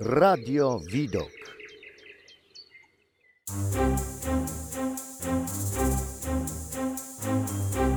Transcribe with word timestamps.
Radio 0.00 0.80
Widok. 0.92 1.30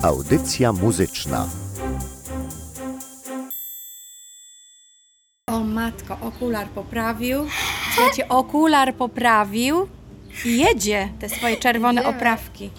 Audycja 0.03 0.73
muzyczna. 0.73 1.47
O 5.47 5.59
matko, 5.59 6.17
okular 6.21 6.67
poprawił. 6.67 7.47
Słuchajcie, 7.95 8.29
okular 8.29 8.95
poprawił 8.95 9.87
i 10.45 10.57
jedzie 10.59 11.09
te 11.19 11.29
swoje 11.29 11.57
czerwone 11.57 12.01
Jedziemy. 12.01 12.17
oprawki. 12.17 12.69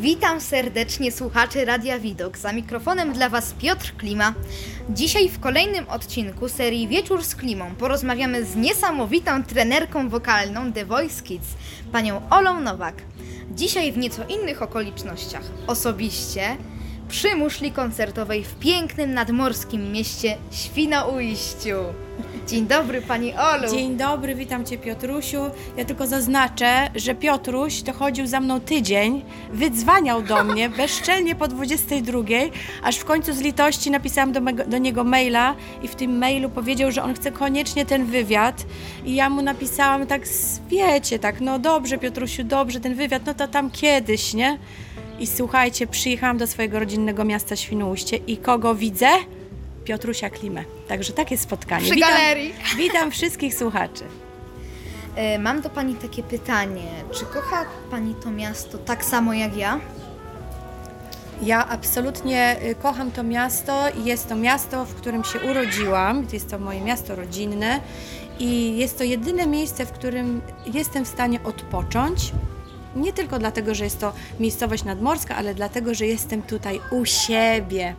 Witam 0.00 0.40
serdecznie 0.40 1.12
słuchaczy 1.12 1.64
Radia 1.64 1.98
Widok. 1.98 2.38
Za 2.38 2.52
mikrofonem 2.52 3.12
dla 3.12 3.28
Was 3.28 3.52
Piotr 3.52 3.92
Klima. 3.96 4.34
Dzisiaj 4.90 5.28
w 5.28 5.40
kolejnym 5.40 5.88
odcinku 5.88 6.48
serii 6.48 6.88
Wieczór 6.88 7.24
z 7.24 7.34
Klimą 7.34 7.74
porozmawiamy 7.74 8.44
z 8.44 8.56
niesamowitą 8.56 9.44
trenerką 9.44 10.08
wokalną 10.08 10.72
The 10.72 10.84
Voice 10.84 11.22
Kids, 11.22 11.46
panią 11.92 12.28
Olą 12.30 12.60
Nowak. 12.60 13.02
Dzisiaj 13.50 13.92
w 13.92 13.98
nieco 13.98 14.22
innych 14.28 14.62
okolicznościach. 14.62 15.44
Osobiście 15.66 16.56
przy 17.08 17.36
muszli 17.36 17.72
koncertowej 17.72 18.44
w 18.44 18.54
pięknym 18.54 19.14
nadmorskim 19.14 19.92
mieście 19.92 20.36
Świnoujściu. 20.50 21.76
Dzień 22.46 22.66
dobry 22.66 23.02
Pani 23.02 23.34
Olu. 23.34 23.70
Dzień 23.70 23.96
dobry, 23.96 24.34
witam 24.34 24.64
Cię 24.64 24.78
Piotrusiu. 24.78 25.40
Ja 25.76 25.84
tylko 25.84 26.06
zaznaczę, 26.06 26.90
że 26.94 27.14
Piotruś 27.14 27.82
to 27.82 27.92
chodził 27.92 28.26
za 28.26 28.40
mną 28.40 28.60
tydzień, 28.60 29.24
wydzwaniał 29.52 30.22
do 30.22 30.44
mnie 30.44 30.68
bezczelnie 30.78 31.34
po 31.34 31.48
22, 31.48 32.18
aż 32.82 32.96
w 32.96 33.04
końcu 33.04 33.32
z 33.32 33.40
litości 33.40 33.90
napisałam 33.90 34.32
do, 34.32 34.40
mego, 34.40 34.64
do 34.64 34.78
niego 34.78 35.04
maila 35.04 35.54
i 35.82 35.88
w 35.88 35.94
tym 35.94 36.18
mailu 36.18 36.50
powiedział, 36.50 36.92
że 36.92 37.02
on 37.02 37.14
chce 37.14 37.32
koniecznie 37.32 37.86
ten 37.86 38.06
wywiad 38.06 38.66
i 39.04 39.14
ja 39.14 39.30
mu 39.30 39.42
napisałam 39.42 40.06
tak, 40.06 40.22
wiecie, 40.68 41.18
tak, 41.18 41.40
no 41.40 41.58
dobrze 41.58 41.98
Piotrusiu, 41.98 42.44
dobrze, 42.44 42.80
ten 42.80 42.94
wywiad, 42.94 43.22
no 43.26 43.34
to 43.34 43.48
tam 43.48 43.70
kiedyś, 43.70 44.34
nie? 44.34 44.58
I 45.20 45.26
słuchajcie, 45.26 45.86
przyjechałam 45.86 46.38
do 46.38 46.46
swojego 46.46 46.78
rodzinnego 46.78 47.24
miasta 47.24 47.56
Świnoujście 47.56 48.16
i 48.16 48.36
kogo 48.36 48.74
widzę? 48.74 49.08
Piotrusia 49.84 50.30
Klimę. 50.30 50.75
Także 50.88 51.12
takie 51.12 51.38
spotkanie. 51.38 51.84
Przy 51.84 51.94
witam, 51.94 52.10
galerii. 52.10 52.54
Witam 52.78 53.10
wszystkich 53.10 53.54
słuchaczy. 53.54 54.04
E, 55.16 55.38
Mam 55.38 55.60
do 55.60 55.70
Pani 55.70 55.94
takie 55.94 56.22
pytanie. 56.22 56.88
Czy 57.14 57.24
kocha 57.24 57.64
Pani 57.90 58.14
to 58.14 58.30
miasto 58.30 58.78
tak 58.78 59.04
samo 59.04 59.34
jak 59.34 59.56
ja? 59.56 59.80
Ja 61.42 61.68
absolutnie 61.68 62.56
y, 62.64 62.74
kocham 62.74 63.10
to 63.10 63.22
miasto 63.22 63.82
i 64.00 64.04
jest 64.04 64.28
to 64.28 64.36
miasto, 64.36 64.84
w 64.84 64.94
którym 64.94 65.24
się 65.24 65.38
urodziłam. 65.50 66.26
Jest 66.32 66.50
to 66.50 66.58
moje 66.58 66.80
miasto 66.80 67.16
rodzinne 67.16 67.80
i 68.38 68.76
jest 68.76 68.98
to 68.98 69.04
jedyne 69.04 69.46
miejsce, 69.46 69.86
w 69.86 69.92
którym 69.92 70.42
jestem 70.74 71.04
w 71.04 71.08
stanie 71.08 71.42
odpocząć. 71.44 72.32
Nie 72.96 73.12
tylko 73.12 73.38
dlatego, 73.38 73.74
że 73.74 73.84
jest 73.84 74.00
to 74.00 74.12
miejscowość 74.40 74.84
nadmorska, 74.84 75.36
ale 75.36 75.54
dlatego, 75.54 75.94
że 75.94 76.06
jestem 76.06 76.42
tutaj 76.42 76.80
u 76.90 77.04
siebie. 77.04 77.94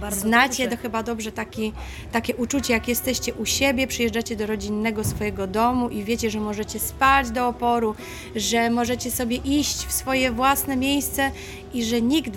No 0.00 0.16
Znacie 0.16 0.62
dobrze. 0.64 0.76
to 0.76 0.82
chyba 0.82 1.02
dobrze 1.02 1.32
taki, 1.32 1.72
takie 2.12 2.36
uczucie, 2.36 2.72
jak 2.72 2.88
jesteście 2.88 3.34
u 3.34 3.46
siebie, 3.46 3.86
przyjeżdżacie 3.86 4.36
do 4.36 4.46
rodzinnego 4.46 5.04
swojego 5.04 5.46
domu 5.46 5.88
i 5.88 6.04
wiecie, 6.04 6.30
że 6.30 6.40
możecie 6.40 6.78
spać 6.78 7.30
do 7.30 7.48
oporu, 7.48 7.94
że 8.36 8.70
możecie 8.70 9.10
sobie 9.10 9.36
iść 9.36 9.76
w 9.86 9.92
swoje 9.92 10.32
własne 10.32 10.76
miejsce 10.76 11.30
i 11.74 11.84
że 11.84 12.02
nikt 12.02 12.32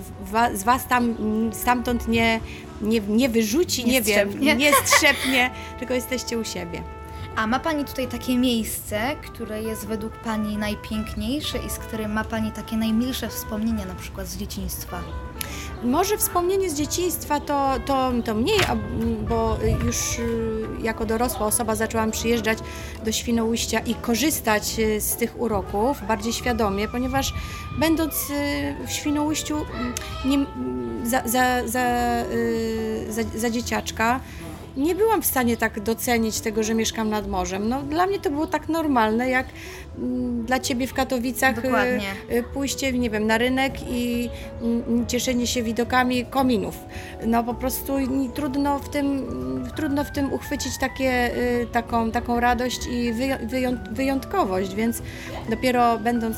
z 0.54 0.62
Was 0.62 0.86
tam 0.88 1.14
stamtąd 1.52 2.08
nie, 2.08 2.40
nie, 2.82 3.00
nie 3.00 3.28
wyrzuci, 3.28 3.84
Nie 3.84 3.92
nie, 3.92 4.02
wiem, 4.02 4.58
nie 4.58 4.72
strzepnie, 4.84 5.50
tylko 5.78 5.94
jesteście 5.94 6.38
u 6.38 6.44
siebie. 6.44 6.82
A 7.40 7.46
ma 7.46 7.60
Pani 7.60 7.84
tutaj 7.84 8.08
takie 8.08 8.38
miejsce, 8.38 9.16
które 9.16 9.62
jest 9.62 9.86
według 9.86 10.12
Pani 10.12 10.56
najpiękniejsze 10.56 11.58
i 11.58 11.70
z 11.70 11.78
którym 11.78 12.12
ma 12.12 12.24
Pani 12.24 12.52
takie 12.52 12.76
najmilsze 12.76 13.28
wspomnienia, 13.28 13.84
na 13.84 13.94
przykład 13.94 14.26
z 14.26 14.36
dzieciństwa? 14.36 15.00
Może 15.84 16.18
wspomnienie 16.18 16.70
z 16.70 16.74
dzieciństwa 16.74 17.40
to, 17.40 17.74
to, 17.86 18.12
to 18.24 18.34
mniej, 18.34 18.58
bo 19.28 19.58
już 19.86 20.18
y, 20.18 20.66
jako 20.82 21.06
dorosła 21.06 21.46
osoba 21.46 21.74
zaczęłam 21.74 22.10
przyjeżdżać 22.10 22.58
do 23.04 23.12
Świnoujścia 23.12 23.78
i 23.78 23.94
korzystać 23.94 24.78
y, 24.78 25.00
z 25.00 25.16
tych 25.16 25.40
uroków 25.40 26.06
bardziej 26.08 26.32
świadomie, 26.32 26.88
ponieważ 26.88 27.34
będąc 27.78 28.30
y, 28.30 28.86
w 28.86 28.90
Świnoujściu 28.90 29.56
mm, 29.56 29.94
nie, 30.24 30.36
mm, 30.36 31.06
za, 31.06 31.22
za, 31.28 31.68
za, 31.68 31.84
za, 33.08 33.22
za 33.38 33.50
dzieciaczka 33.50 34.20
nie 34.76 34.94
byłam 34.94 35.22
w 35.22 35.26
stanie 35.26 35.56
tak 35.56 35.80
docenić 35.80 36.40
tego, 36.40 36.62
że 36.62 36.74
mieszkam 36.74 37.10
nad 37.10 37.28
morzem. 37.28 37.68
No, 37.68 37.82
dla 37.82 38.06
mnie 38.06 38.18
to 38.18 38.30
było 38.30 38.46
tak 38.46 38.68
normalne, 38.68 39.30
jak 39.30 39.46
dla 40.46 40.58
Ciebie 40.60 40.86
w 40.86 40.94
Katowicach 40.94 41.58
y, 41.58 41.62
Dokładnie. 41.62 42.12
y, 42.32 42.42
pójście, 42.54 42.92
nie 42.92 43.10
wiem, 43.10 43.26
na 43.26 43.38
rynek 43.38 43.72
i 43.90 44.30
mm, 44.62 45.06
cieszenie 45.06 45.46
się 45.46 45.62
widokami 45.62 46.24
kominów. 46.26 46.78
No 47.26 47.44
po 47.44 47.54
prostu 47.54 47.92
trudno 48.34 48.78
w 48.78 48.88
tym, 48.88 49.06
mm, 49.06 49.70
trudno 49.76 50.04
w 50.04 50.10
tym 50.10 50.32
uchwycić 50.32 50.78
takie, 50.80 51.36
y, 51.36 51.66
taką, 51.72 52.10
taką 52.10 52.40
radość 52.40 52.86
i 52.86 53.12
wyją- 53.12 53.46
wyją- 53.48 53.94
wyjątkowość, 53.94 54.74
więc 54.74 55.02
dopiero 55.50 55.98
będąc 55.98 56.36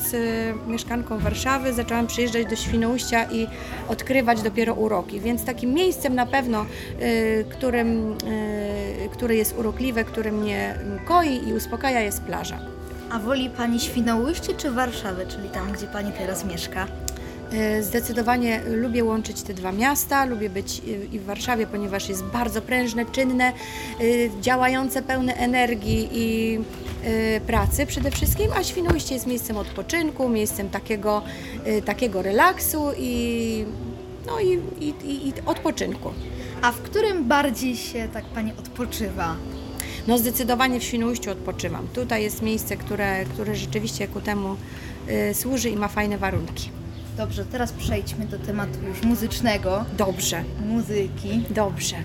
mieszkanką 0.67 1.19
Warszawy 1.19 1.73
zaczęłam 1.73 2.07
przyjeżdżać 2.07 2.45
do 2.45 2.55
Świnoujścia 2.55 3.23
i 3.31 3.47
odkrywać 3.89 4.41
dopiero 4.41 4.73
uroki, 4.73 5.19
więc 5.19 5.45
takim 5.45 5.73
miejscem 5.73 6.15
na 6.15 6.25
pewno, 6.25 6.65
którym, 7.49 8.15
które 9.11 9.35
jest 9.35 9.57
urokliwe, 9.57 10.03
które 10.03 10.31
mnie 10.31 10.75
koi 11.05 11.47
i 11.49 11.53
uspokaja 11.53 12.01
jest 12.01 12.21
plaża. 12.21 12.59
A 13.13 13.19
woli 13.19 13.49
Pani 13.49 13.79
Świnoujście 13.79 14.53
czy 14.53 14.71
Warszawę, 14.71 15.25
czyli 15.27 15.49
tam, 15.49 15.71
gdzie 15.71 15.87
Pani 15.87 16.11
teraz 16.11 16.45
mieszka? 16.45 16.87
E, 17.51 17.83
Zdecydowanie 17.83 18.61
lubię 18.65 19.03
łączyć 19.03 19.41
te 19.41 19.53
dwa 19.53 19.71
miasta, 19.71 20.25
lubię 20.25 20.49
być 20.49 20.81
y, 20.87 21.07
i 21.11 21.19
w 21.19 21.25
Warszawie, 21.25 21.67
ponieważ 21.67 22.09
jest 22.09 22.23
bardzo 22.23 22.61
prężne, 22.61 23.05
czynne, 23.05 23.53
y, 24.01 24.31
działające, 24.41 25.01
pełne 25.01 25.33
energii 25.33 26.09
i 26.11 26.59
pracy 27.47 27.85
przede 27.85 28.11
wszystkim, 28.11 28.51
a 28.55 28.63
Świnoujście 28.63 29.13
jest 29.13 29.27
miejscem 29.27 29.57
odpoczynku, 29.57 30.29
miejscem 30.29 30.69
takiego, 30.69 31.21
takiego 31.85 32.21
relaksu 32.21 32.91
i, 32.97 33.65
no 34.25 34.39
i, 34.39 34.61
i, 34.79 35.27
i 35.27 35.33
odpoczynku. 35.45 36.11
A 36.61 36.71
w 36.71 36.81
którym 36.81 37.27
bardziej 37.27 37.75
się 37.75 38.07
tak 38.13 38.25
Pani 38.25 38.51
odpoczywa? 38.59 39.35
No 40.07 40.17
zdecydowanie 40.17 40.79
w 40.79 40.83
Świnoujściu 40.83 41.31
odpoczywam. 41.31 41.87
Tutaj 41.93 42.23
jest 42.23 42.41
miejsce, 42.41 42.77
które, 42.77 43.25
które 43.25 43.55
rzeczywiście 43.55 44.07
ku 44.07 44.21
temu 44.21 44.55
y, 45.29 45.33
służy 45.33 45.69
i 45.69 45.75
ma 45.75 45.87
fajne 45.87 46.17
warunki. 46.17 46.69
Dobrze, 47.17 47.45
teraz 47.45 47.71
przejdźmy 47.71 48.25
do 48.25 48.39
tematu 48.39 48.79
już 48.87 49.01
muzycznego, 49.03 49.85
Dobrze, 49.97 50.43
muzyki. 50.67 51.43
dobrze. 51.49 51.95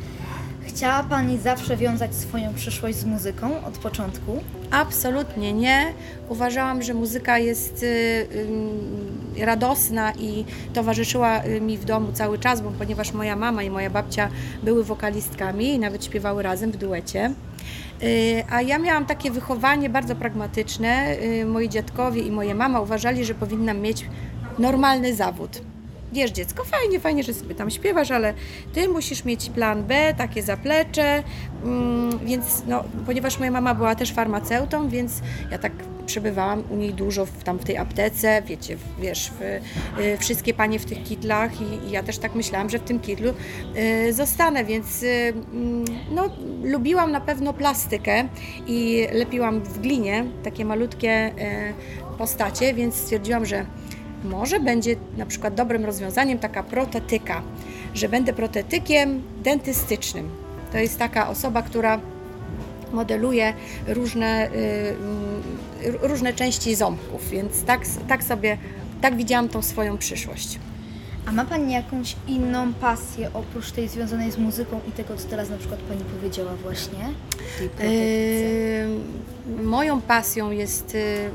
Chciała 0.67 1.03
Pani 1.03 1.39
zawsze 1.39 1.77
wiązać 1.77 2.15
swoją 2.15 2.55
przyszłość 2.55 2.99
z 2.99 3.05
muzyką 3.05 3.65
od 3.65 3.79
początku? 3.79 4.43
Absolutnie 4.71 5.53
nie. 5.53 5.93
Uważałam, 6.29 6.83
że 6.83 6.95
muzyka 6.95 7.39
jest 7.39 7.83
y, 7.83 7.87
y, 7.87 9.45
radosna 9.47 10.13
i 10.13 10.45
towarzyszyła 10.73 11.45
y, 11.45 11.61
mi 11.61 11.79
w 11.79 11.85
domu 11.85 12.13
cały 12.13 12.39
czas, 12.39 12.61
bo 12.61 12.71
ponieważ 12.71 13.13
moja 13.13 13.37
mama 13.37 13.63
i 13.63 13.71
moja 13.71 13.91
babcia 13.91 14.29
były 14.63 14.85
wokalistkami 14.85 15.69
i 15.75 15.79
nawet 15.79 16.05
śpiewały 16.05 16.43
razem 16.43 16.73
w 16.73 16.77
duecie. 16.77 17.35
Y, 18.03 18.45
A 18.51 18.63
ja 18.63 18.79
miałam 18.79 19.07
takie 19.07 19.31
wychowanie 19.31 19.91
bardzo 19.91 20.17
pragmatyczne. 20.17 21.17
Y, 21.23 21.47
Moi 21.47 21.69
dziadkowie 21.69 22.23
i 22.23 22.31
moja 22.31 22.55
mama 22.55 22.81
uważali, 22.81 23.25
że 23.25 23.35
powinnam 23.35 23.81
mieć 23.81 24.07
normalny 24.59 25.15
zawód. 25.15 25.63
Wiesz, 26.13 26.31
dziecko, 26.31 26.65
fajnie, 26.65 27.01
fajnie, 27.01 27.23
że 27.23 27.35
sobie 27.35 27.55
tam 27.55 27.71
śpiewasz, 27.71 28.11
ale 28.11 28.35
ty 28.73 28.89
musisz 28.89 29.25
mieć 29.25 29.51
plan 29.51 29.85
B, 29.85 30.15
takie 30.19 30.43
zaplecze, 30.43 31.23
mm, 31.65 32.19
więc 32.25 32.63
no, 32.67 32.85
ponieważ 33.07 33.39
moja 33.39 33.51
mama 33.51 33.75
była 33.75 33.95
też 33.95 34.13
farmaceutą, 34.13 34.89
więc 34.89 35.23
ja 35.51 35.59
tak 35.59 35.73
przebywałam 36.09 36.63
u 36.71 36.77
niej 36.77 36.95
dużo 36.95 37.27
w, 37.27 37.45
tam 37.45 37.59
w 37.59 37.65
tej 37.65 37.77
aptece, 37.77 38.43
wiecie, 38.47 38.77
w- 38.77 39.01
wiesz, 39.01 39.31
w, 39.31 39.43
y, 40.01 40.19
wszystkie 40.19 40.55
panie 40.55 40.79
w 40.79 40.85
tych 40.85 41.03
kitlach 41.03 41.61
i, 41.61 41.87
i 41.89 41.91
ja 41.91 42.03
też 42.03 42.19
tak 42.19 42.35
myślałam, 42.35 42.71
że 42.71 42.79
w 42.79 42.83
tym 42.83 43.01
kitlu 43.01 43.33
y, 44.09 44.13
zostanę, 44.13 44.65
więc 44.65 45.03
y, 45.03 45.07
mm, 45.53 45.85
no, 46.11 46.31
lubiłam 46.63 47.13
na 47.13 47.21
pewno 47.21 47.53
plastykę 47.53 48.29
i 48.67 49.07
lepiłam 49.13 49.61
w 49.61 49.79
glinie 49.79 50.25
takie 50.45 50.65
malutkie 50.65 51.29
y, 51.29 51.33
postacie, 52.19 52.75
więc 52.75 52.95
stwierdziłam, 52.95 53.47
że 53.47 53.67
może 54.25 54.61
będzie 54.61 54.97
na 55.17 55.27
przykład 55.27 55.55
dobrym 55.55 55.85
rozwiązaniem 55.85 56.39
taka 56.39 56.63
protetyka, 56.63 57.43
że 57.95 58.09
będę 58.09 58.33
protetykiem 58.33 59.23
dentystycznym. 59.43 60.31
To 60.73 60.79
jest 60.79 60.99
taka 60.99 61.29
osoba, 61.29 61.63
która 61.63 62.01
modeluje 62.93 63.55
różne, 63.87 64.51
y, 64.51 64.55
y, 65.87 66.09
różne 66.09 66.33
części 66.33 66.75
ząbków, 66.75 67.31
więc 67.31 67.65
tak, 67.65 67.81
tak 68.09 68.25
sobie, 68.25 68.59
tak 69.01 69.17
widziałam 69.17 69.49
tą 69.49 69.63
swoją 69.63 69.99
przyszłość. 69.99 70.59
A 71.27 71.33
ma 71.33 71.45
Pani 71.45 71.73
jakąś 71.73 72.17
inną 72.27 72.73
pasję 72.75 73.31
oprócz 73.35 73.71
tej 73.71 73.89
związanej 73.89 74.33
z 74.33 74.39
muzyką 74.39 74.81
i 74.89 74.93
tego, 74.93 75.17
co 75.17 75.29
teraz 75.29 75.51
na 75.51 75.57
przykład 75.57 75.81
Pani 75.81 76.05
powiedziała 76.05 76.55
właśnie? 76.63 76.99
Yy, 77.81 79.63
moją 79.65 80.01
pasją 80.01 80.51
jest 80.51 80.95
yy, 80.95 81.31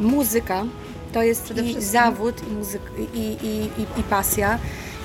muzyka. 0.00 0.64
To 1.12 1.22
jest 1.22 1.42
Przede 1.44 1.60
i 1.62 1.64
wszystkim. 1.64 1.92
zawód, 1.92 2.42
i, 2.50 2.54
muzyk, 2.54 2.82
i, 3.14 3.18
i, 3.18 3.48
i, 3.82 4.00
i 4.00 4.02
pasja. 4.10 4.58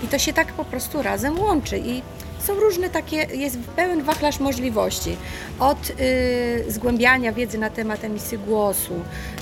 I 0.04 0.08
to 0.08 0.20
się 0.20 0.34
tak 0.34 0.54
po 0.54 0.66
prostu 0.66 1.02
razem 1.02 1.40
łączy. 1.40 1.78
I 1.78 2.02
są 2.44 2.60
różne 2.60 2.90
takie, 2.90 3.18
jest 3.18 3.58
pełen 3.76 4.04
wachlarz 4.04 4.40
możliwości. 4.40 5.18
Od 5.60 5.90
y, 5.90 6.72
zgłębiania 6.72 7.34
wiedzy 7.34 7.58
na 7.58 7.70
temat 7.70 8.04
emisji 8.04 8.38
głosu, 8.38 8.94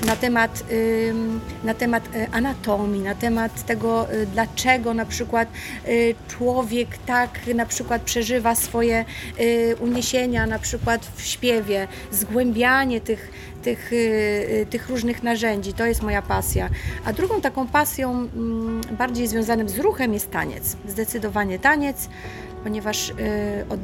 na 0.05 0.15
temat, 0.15 0.63
ym, 1.09 1.39
na 1.63 1.73
temat 1.73 2.03
y, 2.15 2.27
anatomii, 2.31 3.01
na 3.01 3.15
temat 3.15 3.65
tego, 3.65 4.13
y, 4.13 4.25
dlaczego 4.25 4.93
na 4.93 5.05
przykład 5.05 5.47
y, 5.87 6.15
człowiek 6.27 6.97
tak 7.05 7.39
na 7.55 7.65
przykład 7.65 8.01
przeżywa 8.01 8.55
swoje 8.55 9.05
y, 9.39 9.75
uniesienia 9.79 10.47
na 10.47 10.59
przykład 10.59 11.05
w 11.15 11.21
śpiewie, 11.21 11.87
zgłębianie 12.11 13.01
tych, 13.01 13.31
tych, 13.61 13.93
y, 13.93 13.95
y, 13.95 14.67
tych 14.69 14.89
różnych 14.89 15.23
narzędzi, 15.23 15.73
to 15.73 15.85
jest 15.85 16.01
moja 16.01 16.21
pasja. 16.21 16.69
A 17.05 17.13
drugą 17.13 17.41
taką 17.41 17.67
pasją 17.67 18.11
mm, 18.11 18.81
bardziej 18.97 19.27
związanym 19.27 19.69
z 19.69 19.79
ruchem 19.79 20.13
jest 20.13 20.31
taniec. 20.31 20.77
Zdecydowanie 20.87 21.59
taniec, 21.59 22.09
ponieważ 22.63 23.09
y, 23.09 23.13
od, 23.69 23.79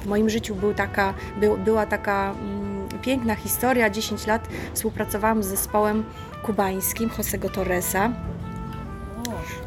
w 0.00 0.06
moim 0.06 0.30
życiu 0.30 0.54
był 0.54 0.74
taka, 0.74 1.14
był, 1.40 1.56
była 1.56 1.86
taka 1.86 2.32
mm, 2.32 2.88
piękna 3.02 3.34
historia. 3.34 3.90
10 3.90 4.26
lat 4.26 4.48
współpracowałam 4.74 5.42
z 5.42 5.46
zespołem 5.46 6.04
kubańskim 6.42 7.10
Josego 7.18 7.48
Torresa. 7.48 8.12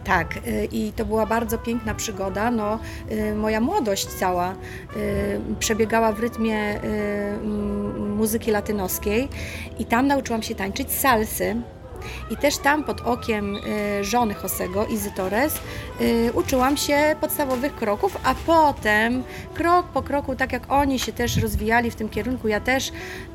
Tak, 0.04 0.38
y, 0.48 0.68
i 0.72 0.92
to 0.92 1.06
była 1.06 1.26
bardzo 1.26 1.58
piękna 1.58 1.96
przygoda. 1.96 2.52
No, 2.52 2.80
y, 3.12 3.36
moja 3.36 3.62
młodość 3.62 4.06
cała 4.06 4.56
przebiegała 5.60 6.12
w 6.12 6.20
rytmie 6.20 6.80
muzyki 8.16 8.52
latynoskiej 8.52 9.30
i 9.80 9.86
tam 9.86 10.08
nauczyłam 10.08 10.44
się 10.44 10.56
tańczyć 10.56 10.92
salsy. 10.92 11.56
I 12.30 12.38
też 12.38 12.58
tam 12.58 12.84
pod 12.84 13.02
okiem 13.02 13.56
y, 13.56 14.04
żony 14.04 14.36
Josego, 14.44 14.86
Izy 14.86 15.12
Torres, 15.12 15.60
y, 16.02 16.32
uczyłam 16.34 16.78
się 16.78 17.16
podstawowych 17.22 17.76
kroków, 17.76 18.18
a 18.24 18.36
potem 18.36 19.24
krok 19.54 19.88
po 19.88 20.02
kroku, 20.02 20.36
tak 20.36 20.54
jak 20.54 20.72
oni 20.72 21.00
się 21.00 21.14
też 21.14 21.38
rozwijali 21.38 21.92
w 21.92 21.96
tym 21.96 22.10
kierunku, 22.10 22.48
ja 22.48 22.60
też 22.60 22.92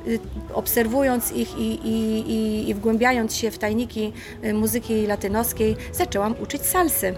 y, 0.07 0.19
obserwując 0.55 1.33
ich 1.33 1.59
i, 1.59 1.89
i, 1.89 2.31
i, 2.31 2.69
i 2.71 2.75
wgłębiając 2.75 3.37
się 3.37 3.51
w 3.51 3.59
tajniki 3.59 4.13
muzyki 4.55 5.07
latynoskiej, 5.07 5.77
zaczęłam 5.93 6.35
uczyć 6.43 6.63
salsy. 6.63 7.15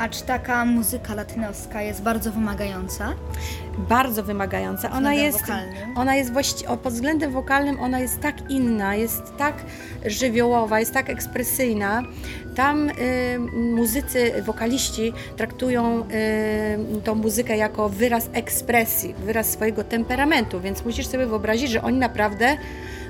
A 0.00 0.08
czy 0.08 0.22
taka 0.22 0.64
muzyka 0.64 1.14
latynoska 1.14 1.82
jest 1.82 2.02
bardzo 2.02 2.32
wymagająca? 2.32 3.14
Bardzo 3.78 4.22
wymagająca. 4.22 4.90
Ona 4.90 5.14
jest, 5.14 5.40
wokalnym? 5.40 5.96
ona 5.96 6.14
jest 6.14 6.32
właści- 6.32 6.66
o, 6.66 6.76
pod 6.76 6.92
względem 6.92 7.32
wokalnym 7.32 7.80
ona 7.80 7.98
jest 8.00 8.20
tak 8.20 8.50
inna, 8.50 8.94
jest 8.94 9.36
tak 9.38 9.54
żywiołowa, 10.06 10.80
jest 10.80 10.94
tak 10.94 11.10
ekspresyjna. 11.10 12.02
Tam 12.56 12.88
y, 12.88 12.92
muzycy, 13.74 14.42
wokaliści 14.42 15.12
traktują 15.36 16.00
y, 16.00 17.00
tą 17.04 17.14
muzykę 17.14 17.56
jako 17.56 17.88
wyraz 17.88 18.30
ekspresji, 18.32 19.14
wyraz 19.14 19.50
swojego 19.50 19.84
temperamentu, 19.84 20.60
więc 20.60 20.84
musisz 20.84 21.06
sobie 21.06 21.26
wyobrazić, 21.26 21.70
że 21.70 21.82
oni 21.82 21.98
naprawdę, 21.98 22.56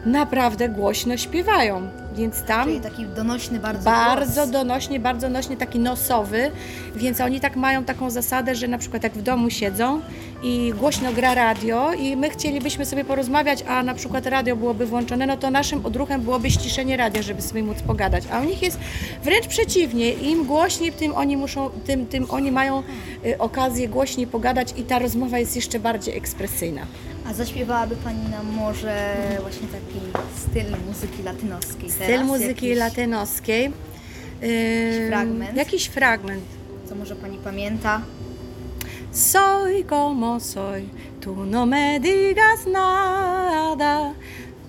naprawdę 0.07 0.69
głośno 0.69 1.17
śpiewają. 1.17 1.89
Więc 2.15 2.43
tam 2.43 2.65
Czyli 2.65 2.81
taki 2.81 3.07
donośny 3.07 3.59
bardzo 3.61 3.85
bardzo 3.85 4.41
głos. 4.41 4.51
donośnie, 4.51 5.01
bardzo 5.01 5.29
nośnie, 5.29 5.57
taki 5.57 5.79
nosowy, 5.79 6.51
więc 6.97 7.21
oni 7.21 7.41
tak 7.41 7.57
mają 7.57 7.85
taką 7.85 8.11
zasadę, 8.11 8.55
że 8.55 8.69
na 8.69 8.79
przykład 8.79 9.03
jak 9.03 9.13
w 9.13 9.23
domu 9.23 9.51
siedzą 9.51 10.01
i 10.43 10.73
głośno 10.79 11.13
gra 11.13 11.35
radio 11.35 11.93
i 11.93 12.17
my 12.17 12.31
chcielibyśmy 12.31 12.87
sobie 12.87 13.05
porozmawiać, 13.05 13.65
a 13.69 13.83
na 13.83 13.95
przykład 13.95 14.27
radio 14.27 14.57
byłoby 14.57 14.87
włączone, 14.87 15.27
no 15.27 15.37
to 15.37 15.51
naszym 15.51 15.87
odruchem 15.87 16.21
byłoby 16.23 16.51
ściszenie 16.51 16.97
radia, 16.97 17.23
żeby 17.23 17.43
sobie 17.43 17.63
móc 17.63 17.83
pogadać. 17.83 18.25
A 18.33 18.41
u 18.41 18.45
nich 18.45 18.63
jest 18.63 18.79
wręcz 19.25 19.47
przeciwnie, 19.47 20.13
im 20.13 20.45
głośniej, 20.47 20.93
tym 20.93 21.15
oni 21.15 21.37
muszą, 21.37 21.71
tym, 21.87 22.07
tym 22.07 22.27
oni 22.31 22.53
mają 22.53 22.83
y, 23.27 23.39
okazję 23.39 23.89
głośniej 23.89 24.27
pogadać 24.27 24.75
i 24.77 24.83
ta 24.83 24.99
rozmowa 24.99 25.39
jest 25.39 25.57
jeszcze 25.57 25.79
bardziej 25.81 26.17
ekspresyjna. 26.17 26.83
A 27.27 27.35
zaśpiewałaby 27.35 27.97
Pani 27.97 28.29
nam 28.31 28.47
może 28.47 29.15
właśnie 29.41 29.69
taki 29.69 30.01
styl 30.49 30.77
muzyki 30.87 31.23
latynoskiej 31.23 31.91
Styl 31.91 32.07
teraz? 32.07 32.27
muzyki 32.27 32.67
Jakiś, 32.67 32.79
latynoskiej. 32.79 33.73
y, 34.43 35.07
fragment? 35.09 35.57
Jakiś 35.57 35.87
fragment. 35.87 36.45
Co 36.89 36.95
może 36.95 37.17
Pani 37.17 37.39
pamięta? 37.39 38.01
Soy 39.13 39.83
como 39.83 40.39
soy, 40.39 40.89
tú 41.21 41.45
no 41.45 41.67
me 41.67 41.99
digas 41.99 42.65
nada. 42.65 44.15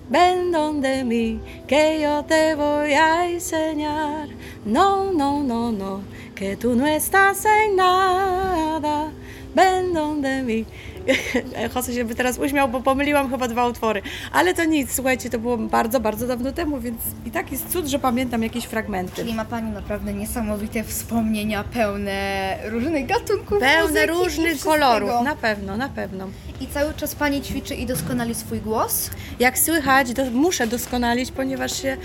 Ven 0.09 0.51
donde 0.51 1.03
mí, 1.03 1.39
que 1.67 2.01
yo 2.01 2.25
te 2.25 2.55
voy 2.55 2.93
a 2.93 3.29
enseñar. 3.29 4.29
No, 4.65 5.11
no, 5.13 5.43
no, 5.43 5.71
no, 5.71 6.01
que 6.33 6.55
tú 6.57 6.75
no 6.75 6.88
estás 6.88 7.45
en 7.45 7.75
nada. 7.75 9.11
Ven 9.53 9.93
donde 9.93 10.41
mí. 10.41 10.65
Jose 11.75 11.94
się 11.94 12.06
by 12.06 12.15
teraz 12.15 12.38
uśmiał, 12.38 12.69
bo 12.69 12.81
pomyliłam 12.81 13.30
chyba 13.30 13.48
dwa 13.48 13.68
utwory. 13.68 14.01
Ale 14.31 14.53
to 14.53 14.65
nic, 14.65 14.92
słuchajcie, 14.95 15.30
to 15.30 15.39
było 15.39 15.57
bardzo, 15.57 16.00
bardzo 16.00 16.27
dawno 16.27 16.51
temu, 16.51 16.80
więc 16.80 17.01
i 17.25 17.31
tak 17.31 17.51
jest 17.51 17.69
cud, 17.69 17.88
że 17.88 18.00
pamiętam 18.00 18.44
jakieś 18.44 18.65
fragmenty. 18.65 19.15
Czyli 19.15 19.33
ma 19.33 19.45
Pani 19.45 19.71
naprawdę 19.71 20.13
niesamowite 20.13 20.83
wspomnienia 20.83 21.63
pełne 21.63 22.57
różnych 22.65 23.06
gatunków 23.06 23.59
Pełne 23.59 24.06
różnych 24.06 24.59
kolorów, 24.59 25.09
na 25.24 25.36
pewno, 25.36 25.77
na 25.77 25.89
pewno. 25.89 26.27
I 26.62 26.68
cały 26.68 26.94
czas 26.94 27.15
Pani 27.15 27.42
ćwiczy 27.42 27.75
i 27.75 27.86
doskonali 27.86 28.36
swój 28.36 28.59
głos? 28.59 29.09
Jak 29.39 29.59
słychać, 29.59 30.13
do, 30.13 30.25
muszę 30.31 30.68
doskonalić, 30.68 31.31
ponieważ 31.31 31.81
się 31.81 31.98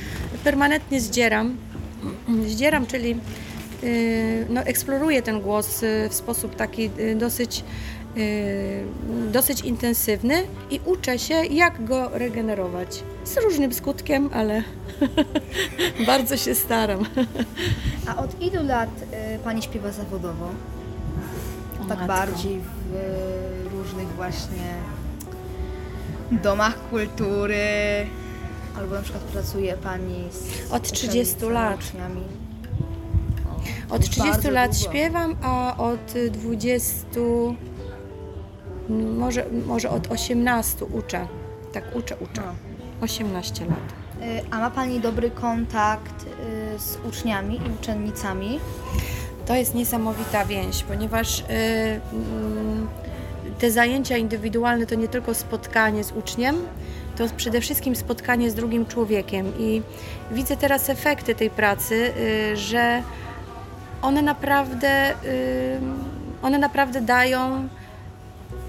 permanentnie 0.44 1.00
zdzieram. 1.00 1.56
Zdzieram, 2.46 2.86
czyli 2.86 3.16
yy, 3.82 4.46
no, 4.48 4.60
eksploruję 4.60 5.22
ten 5.22 5.40
głos 5.40 5.82
yy, 5.82 6.08
w 6.08 6.14
sposób 6.14 6.56
taki 6.56 6.90
yy, 6.98 7.16
dosyć, 7.16 7.64
dosyć 9.32 9.60
intensywny 9.60 10.42
i 10.70 10.80
uczę 10.84 11.18
się, 11.18 11.34
jak 11.34 11.84
go 11.84 12.08
regenerować. 12.12 13.02
Z 13.24 13.36
różnym 13.36 13.72
skutkiem, 13.72 14.30
ale 14.32 14.62
bardzo 16.06 16.36
się 16.36 16.54
staram. 16.54 17.04
A 18.06 18.16
od 18.16 18.40
ilu 18.42 18.66
lat 18.66 18.90
y, 19.34 19.38
Pani 19.38 19.62
śpiewa 19.62 19.92
zawodowo? 19.92 20.48
Tak 21.78 21.88
matko. 21.88 22.06
bardziej 22.06 22.60
w 22.60 22.94
y, 22.94 23.68
różnych 23.78 24.08
właśnie 24.08 24.74
domach 26.32 26.88
kultury, 26.90 27.66
albo 28.78 28.94
na 28.94 29.02
przykład 29.02 29.24
pracuje 29.24 29.76
Pani 29.76 30.24
z 30.30 30.72
Od 30.72 30.82
30 30.92 31.34
uczennicami, 31.34 31.52
lat. 31.54 31.78
uczniami. 31.80 32.22
Od 33.90 34.00
30 34.02 34.30
Bardzo 34.30 34.50
lat 34.50 34.70
długo. 34.76 34.90
śpiewam, 34.90 35.36
a 35.42 35.76
od 35.78 36.14
20, 36.30 37.06
m, 37.16 37.56
może, 39.18 39.46
może 39.66 39.90
od 39.90 40.10
18 40.10 40.84
uczę. 40.84 41.26
Tak, 41.72 41.96
uczę, 41.96 42.16
uczę. 42.16 42.42
No. 42.46 42.54
18 43.00 43.64
lat. 43.64 43.78
Y, 44.22 44.42
A 44.50 44.58
ma 44.58 44.70
Pani 44.70 45.00
dobry 45.00 45.30
kontakt 45.30 46.22
y, 46.22 46.78
z 46.78 46.98
uczniami 47.08 47.60
i 47.66 47.80
uczennicami? 47.80 48.60
To 49.46 49.54
jest 49.54 49.74
niesamowita 49.74 50.44
więź, 50.44 50.82
ponieważ 50.82 51.40
y, 51.40 51.44
mm, 52.12 52.88
te 53.58 53.70
zajęcia 53.70 54.16
indywidualne 54.16 54.86
to 54.86 54.94
nie 54.94 55.08
tylko 55.08 55.34
spotkanie 55.34 56.04
z 56.04 56.12
uczniem, 56.12 56.56
to 57.16 57.24
przede 57.36 57.60
wszystkim 57.60 57.96
spotkanie 57.96 58.50
z 58.50 58.54
drugim 58.54 58.86
człowiekiem. 58.86 59.52
I 59.58 59.82
widzę 60.30 60.56
teraz 60.56 60.90
efekty 60.90 61.34
tej 61.34 61.50
pracy, 61.50 62.12
że 62.54 63.02
one 64.02 64.22
naprawdę, 64.22 65.14
one 66.42 66.58
naprawdę 66.58 67.00
dają 67.00 67.68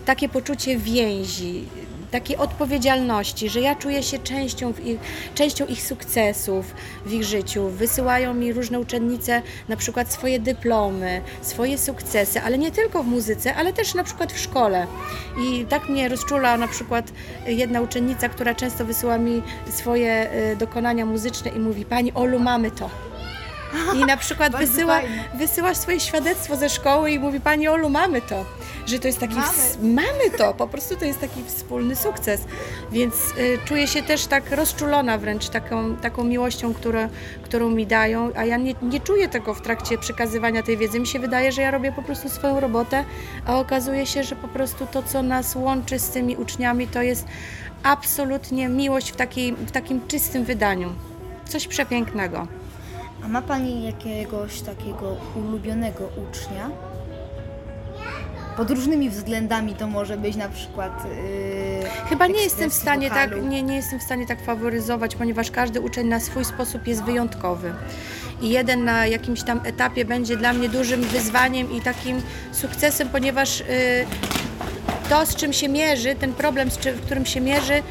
takie 0.07 0.29
poczucie 0.29 0.77
więzi, 0.77 1.65
takiej 2.11 2.37
odpowiedzialności, 2.37 3.49
że 3.49 3.61
ja 3.61 3.75
czuję 3.75 4.03
się 4.03 4.19
częścią, 4.19 4.73
ich, 4.83 4.99
częścią 5.35 5.65
ich 5.65 5.81
sukcesów 5.81 6.73
w 7.05 7.13
ich 7.13 7.23
życiu. 7.23 7.69
Wysyłają 7.69 8.33
mi 8.33 8.53
różne 8.53 8.79
uczennice 8.79 9.41
na 9.69 9.75
przykład 9.75 10.13
swoje 10.13 10.39
dyplomy, 10.39 11.21
swoje 11.41 11.77
sukcesy, 11.77 12.41
ale 12.41 12.57
nie 12.57 12.71
tylko 12.71 13.03
w 13.03 13.07
muzyce, 13.07 13.55
ale 13.55 13.73
też 13.73 13.93
na 13.93 14.03
przykład 14.03 14.33
w 14.33 14.39
szkole. 14.39 14.87
I 15.41 15.65
tak 15.65 15.89
mnie 15.89 16.09
rozczula 16.09 16.57
na 16.57 16.67
przykład 16.67 17.11
jedna 17.47 17.81
uczennica, 17.81 18.29
która 18.29 18.55
często 18.55 18.85
wysyła 18.85 19.17
mi 19.17 19.41
swoje 19.69 20.29
y, 20.51 20.55
dokonania 20.55 21.05
muzyczne 21.05 21.51
i 21.51 21.59
mówi, 21.59 21.85
Pani 21.85 22.13
Olu, 22.13 22.39
mamy 22.39 22.71
to. 22.71 22.89
I 23.95 24.05
na 24.05 24.17
przykład 24.17 24.57
wysyła, 24.57 24.99
wysyła 25.37 25.73
swoje 25.75 25.99
świadectwo 25.99 26.55
ze 26.55 26.69
szkoły 26.69 27.11
i 27.11 27.19
mówi 27.19 27.39
Pani 27.39 27.67
Olu, 27.67 27.89
mamy 27.89 28.21
to. 28.21 28.45
że 28.85 28.99
to 28.99 29.07
jest 29.07 29.19
taki... 29.19 29.35
Mamy. 29.35 29.47
ws- 29.47 29.77
mamy 29.83 30.37
to, 30.37 30.53
po 30.53 30.67
prostu 30.67 30.95
to 30.95 31.05
jest 31.05 31.19
taki 31.19 31.43
wspólny 31.43 31.95
sukces. 31.95 32.41
Więc 32.91 33.13
y, 33.37 33.59
czuję 33.65 33.87
się 33.87 34.03
też 34.03 34.25
tak 34.25 34.51
rozczulona 34.51 35.17
wręcz 35.17 35.49
taką, 35.49 35.95
taką 35.95 36.23
miłością, 36.23 36.73
które, 36.73 37.09
którą 37.43 37.69
mi 37.69 37.87
dają, 37.87 38.31
a 38.35 38.45
ja 38.45 38.57
nie, 38.57 38.75
nie 38.81 38.99
czuję 38.99 39.27
tego 39.29 39.53
w 39.53 39.61
trakcie 39.61 39.97
przekazywania 39.97 40.63
tej 40.63 40.77
wiedzy. 40.77 40.99
Mi 40.99 41.07
się 41.07 41.19
wydaje, 41.19 41.51
że 41.51 41.61
ja 41.61 41.71
robię 41.71 41.91
po 41.91 42.03
prostu 42.03 42.29
swoją 42.29 42.59
robotę, 42.59 43.03
a 43.45 43.59
okazuje 43.59 44.05
się, 44.05 44.23
że 44.23 44.35
po 44.35 44.47
prostu 44.47 44.87
to, 44.91 45.03
co 45.03 45.23
nas 45.23 45.55
łączy 45.55 45.99
z 45.99 46.09
tymi 46.09 46.35
uczniami, 46.35 46.87
to 46.87 47.01
jest 47.01 47.25
absolutnie 47.83 48.69
miłość 48.69 49.11
w, 49.11 49.15
takiej, 49.15 49.53
w 49.53 49.71
takim 49.71 50.07
czystym 50.07 50.43
wydaniu. 50.43 50.93
Coś 51.45 51.67
przepięknego. 51.67 52.47
A 53.27 53.29
ma 53.29 53.41
Pani 53.41 53.83
jakiegoś 53.83 54.61
takiego 54.61 55.17
ulubionego 55.35 56.09
ucznia? 56.29 56.69
Pod 58.57 58.71
różnymi 58.71 59.09
względami 59.09 59.73
to 59.73 59.87
może 59.87 60.17
być 60.17 60.35
na 60.35 60.49
przykład. 60.49 61.05
Yy, 61.05 61.89
Chyba 62.09 62.27
nie 62.27 62.41
jestem 62.41 62.69
w 62.69 62.73
stanie 62.73 63.09
tak, 63.09 63.43
nie, 63.43 63.63
nie 63.63 63.75
jestem 63.75 63.99
w 63.99 64.03
stanie 64.03 64.27
tak 64.27 64.41
faworyzować, 64.41 65.15
ponieważ 65.15 65.51
każdy 65.51 65.81
uczeń 65.81 66.07
na 66.07 66.19
swój 66.19 66.45
sposób 66.45 66.87
jest 66.87 67.03
wyjątkowy. 67.03 67.73
I 68.41 68.49
jeden 68.49 68.83
na 68.83 69.07
jakimś 69.07 69.43
tam 69.43 69.61
etapie 69.63 70.05
będzie 70.05 70.37
dla 70.37 70.53
mnie 70.53 70.69
dużym 70.69 71.01
wyzwaniem 71.01 71.71
i 71.71 71.81
takim 71.81 72.21
sukcesem, 72.51 73.09
ponieważ 73.09 73.61
y, 73.61 73.65
to, 75.09 75.25
z 75.25 75.35
czym 75.35 75.53
się 75.53 75.69
mierzy, 75.69 76.15
ten 76.15 76.33
problem, 76.33 76.71
z 76.71 76.77
czym, 76.77 76.95
w 76.95 77.01
którym 77.01 77.25
się 77.25 77.41
mierzy 77.41 77.83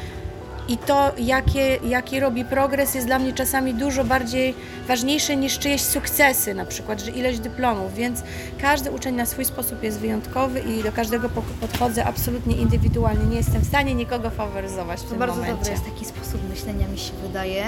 i 0.67 0.77
to, 0.77 1.11
jakie, 1.17 1.77
jaki 1.87 2.19
robi 2.19 2.45
progres, 2.45 2.95
jest 2.95 3.07
dla 3.07 3.19
mnie 3.19 3.33
czasami 3.33 3.73
dużo 3.73 4.03
bardziej 4.03 4.53
ważniejsze 4.87 5.35
niż 5.35 5.59
czyjeś 5.59 5.81
sukcesy, 5.81 6.53
na 6.53 6.65
przykład, 6.65 7.01
że 7.01 7.11
ileś 7.11 7.39
dyplomów, 7.39 7.93
więc 7.95 8.23
każdy 8.61 8.91
uczeń 8.91 9.15
na 9.15 9.25
swój 9.25 9.45
sposób 9.45 9.83
jest 9.83 9.99
wyjątkowy 9.99 10.59
i 10.59 10.83
do 10.83 10.91
każdego 10.91 11.29
po- 11.29 11.41
podchodzę 11.41 12.05
absolutnie 12.05 12.55
indywidualnie. 12.55 13.25
Nie 13.25 13.37
jestem 13.37 13.61
w 13.61 13.67
stanie 13.67 13.93
nikogo 13.95 14.29
faworyzować 14.29 14.99
w 14.99 15.03
To 15.03 15.09
tym 15.09 15.19
bardzo 15.19 15.35
momencie. 15.35 15.55
dobry 15.57 15.71
jest 15.71 15.85
taki 15.85 16.05
sposób 16.05 16.49
myślenia, 16.49 16.87
mi 16.87 16.97
się 16.97 17.13
wydaje. 17.23 17.63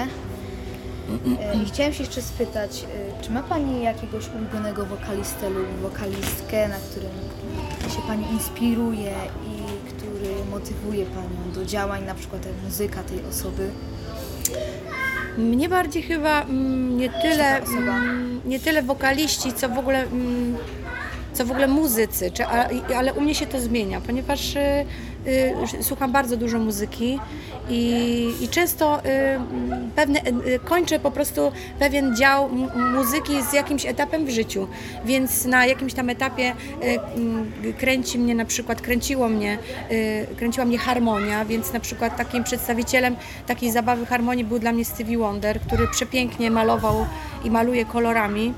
E, 1.42 1.54
I 1.62 1.66
chciałem 1.66 1.92
się 1.92 2.02
jeszcze 2.02 2.22
spytać, 2.22 2.84
e, 3.18 3.22
czy 3.22 3.30
ma 3.30 3.42
Pani 3.42 3.82
jakiegoś 3.82 4.24
ulubionego 4.28 4.86
wokalistę 4.86 5.50
lub 5.50 5.66
wokalistkę, 5.82 6.68
na 6.68 6.76
którym 6.76 7.10
się 7.96 8.02
Pani 8.06 8.32
inspiruje 8.32 9.12
i 9.46 9.59
motywuje 10.44 11.06
Panią 11.06 11.52
do 11.54 11.64
działań, 11.64 12.04
na 12.04 12.14
przykład 12.14 12.46
muzyka 12.64 13.02
tej 13.02 13.24
osoby? 13.30 13.70
Mnie 15.38 15.68
bardziej 15.68 16.02
chyba 16.02 16.42
mm, 16.42 16.96
nie 16.96 17.10
tyle, 17.10 17.62
osoba? 17.62 17.98
mm, 17.98 18.40
nie 18.44 18.60
tyle 18.60 18.82
wokaliści, 18.82 19.52
co 19.52 19.68
w 19.68 19.78
ogóle, 19.78 20.02
mm, 20.02 20.56
co 21.32 21.44
w 21.44 21.50
ogóle 21.50 21.68
muzycy, 21.68 22.30
czy, 22.30 22.46
a, 22.46 22.68
ale 22.96 23.14
u 23.14 23.20
mnie 23.20 23.34
się 23.34 23.46
to 23.46 23.60
zmienia, 23.60 24.00
ponieważ 24.00 24.56
y, 24.56 24.86
słucham 25.80 26.12
bardzo 26.12 26.36
dużo 26.36 26.58
muzyki 26.58 27.18
i, 27.68 28.32
i 28.40 28.48
często 28.48 29.04
y, 29.04 29.08
mm, 29.08 29.90
pewne, 29.96 30.20
y, 30.20 30.58
kończę 30.64 31.00
po 31.00 31.10
prostu 31.10 31.52
pewien 31.78 32.16
dział 32.16 32.48
muzyki 32.94 33.42
z 33.50 33.52
jakimś 33.52 33.86
etapem 33.86 34.26
w 34.26 34.30
życiu, 34.30 34.68
więc 35.04 35.44
na 35.44 35.66
jakimś 35.66 35.94
tam 35.94 36.10
etapie 36.10 36.52
y, 36.82 37.00
mm, 37.16 37.52
kręci 37.78 38.18
mnie 38.18 38.34
na 38.34 38.44
przykład, 38.44 38.80
kręciło 38.80 39.28
mnie, 39.28 39.58
y, 39.90 40.26
kręciła 40.36 40.66
mnie 40.66 40.78
harmonia, 40.78 41.44
więc 41.44 41.72
na 41.72 41.80
przykład 41.80 42.16
takim 42.16 42.44
przedstawicielem 42.44 43.16
takiej 43.46 43.70
zabawy 43.70 44.06
harmonii 44.06 44.44
był 44.44 44.58
dla 44.58 44.72
mnie 44.72 44.84
Stevie 44.84 45.18
Wonder, 45.18 45.60
który 45.60 45.88
przepięknie 45.88 46.50
malował 46.50 47.06
i 47.44 47.50
maluje 47.50 47.84
kolorami. 47.84 48.54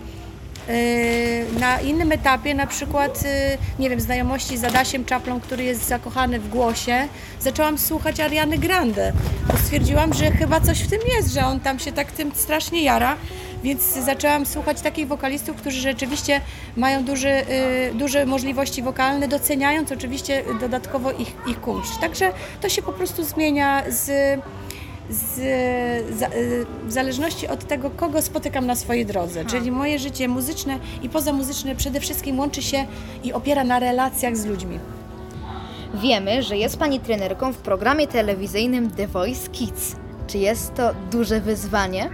Yy, 0.68 1.60
Na 1.60 1.80
innym 1.80 2.12
etapie, 2.12 2.54
na 2.54 2.66
przykład, 2.66 3.22
yy, 3.22 3.28
nie 3.78 3.90
wiem, 3.90 4.00
znajomości 4.00 4.58
z 4.58 4.64
Adasiem 4.64 5.04
Czaplą, 5.04 5.40
który 5.40 5.64
jest 5.64 5.88
zakochany 5.88 6.40
w 6.40 6.48
głosie, 6.48 7.08
zaczęłam 7.40 7.78
słuchać 7.78 8.20
Ariany 8.20 8.58
Grande. 8.58 9.12
Stwierdziłam, 9.64 10.14
że 10.14 10.30
chyba 10.30 10.60
coś 10.60 10.80
w 10.80 10.90
tym 10.90 11.00
jest, 11.16 11.32
że 11.34 11.46
on 11.46 11.60
tam 11.60 11.78
się 11.78 11.92
tak 11.92 12.12
tym 12.12 12.32
strasznie 12.34 12.82
jara, 12.82 13.16
więc 13.62 13.82
zaczęłam 13.82 14.46
słuchać 14.46 14.80
takich 14.80 15.08
wokalistów, 15.08 15.56
którzy 15.56 15.80
rzeczywiście 15.80 16.40
mają 16.76 17.04
duży, 17.04 17.28
yy, 17.28 17.94
duże 17.94 18.26
możliwości 18.26 18.82
wokalne, 18.82 19.28
doceniając 19.28 19.92
oczywiście 19.92 20.42
dodatkowo 20.60 21.12
ich, 21.12 21.32
ich 21.46 21.60
kunszt. 21.60 22.00
Także 22.00 22.32
to 22.60 22.68
się 22.68 22.82
po 22.82 22.92
prostu 22.92 23.24
zmienia 23.24 23.82
z 23.88 24.10
z, 25.12 25.38
y, 25.38 26.66
w 26.86 26.92
zależności 26.92 27.48
od 27.48 27.64
tego, 27.64 27.90
kogo 27.90 28.22
spotykam 28.22 28.66
na 28.66 28.76
swojej 28.76 29.06
drodze. 29.06 29.44
Czyli 29.44 29.70
moje 29.70 29.98
życie 29.98 30.28
muzyczne 30.28 30.78
i 31.02 31.08
pozamuzyczne 31.08 31.76
przede 31.76 32.00
wszystkim 32.00 32.38
łączy 32.38 32.62
się 32.62 32.86
i 33.24 33.32
opiera 33.32 33.64
na 33.64 33.78
relacjach 33.78 34.36
z 34.36 34.46
ludźmi. 34.46 34.78
Wiemy, 35.94 36.42
że 36.42 36.56
jest 36.56 36.78
Pani 36.78 37.00
trenerką 37.00 37.52
w 37.52 37.56
programie 37.56 38.06
telewizyjnym 38.06 38.90
The 38.90 39.06
Voice 39.06 39.50
Kids. 39.50 39.96
Czy 40.26 40.38
jest 40.38 40.74
to 40.74 40.90
duże 41.10 41.40
wyzwanie? 41.40 42.10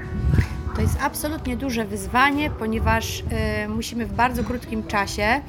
To 0.79 0.83
jest 0.83 0.97
absolutnie 1.03 1.57
duże 1.57 1.85
wyzwanie, 1.85 2.51
ponieważ 2.51 3.21
y, 3.21 3.69
musimy 3.69 4.07
w 4.07 4.13
bardzo 4.13 4.45
krótkim 4.45 4.87
czasie 4.87 5.41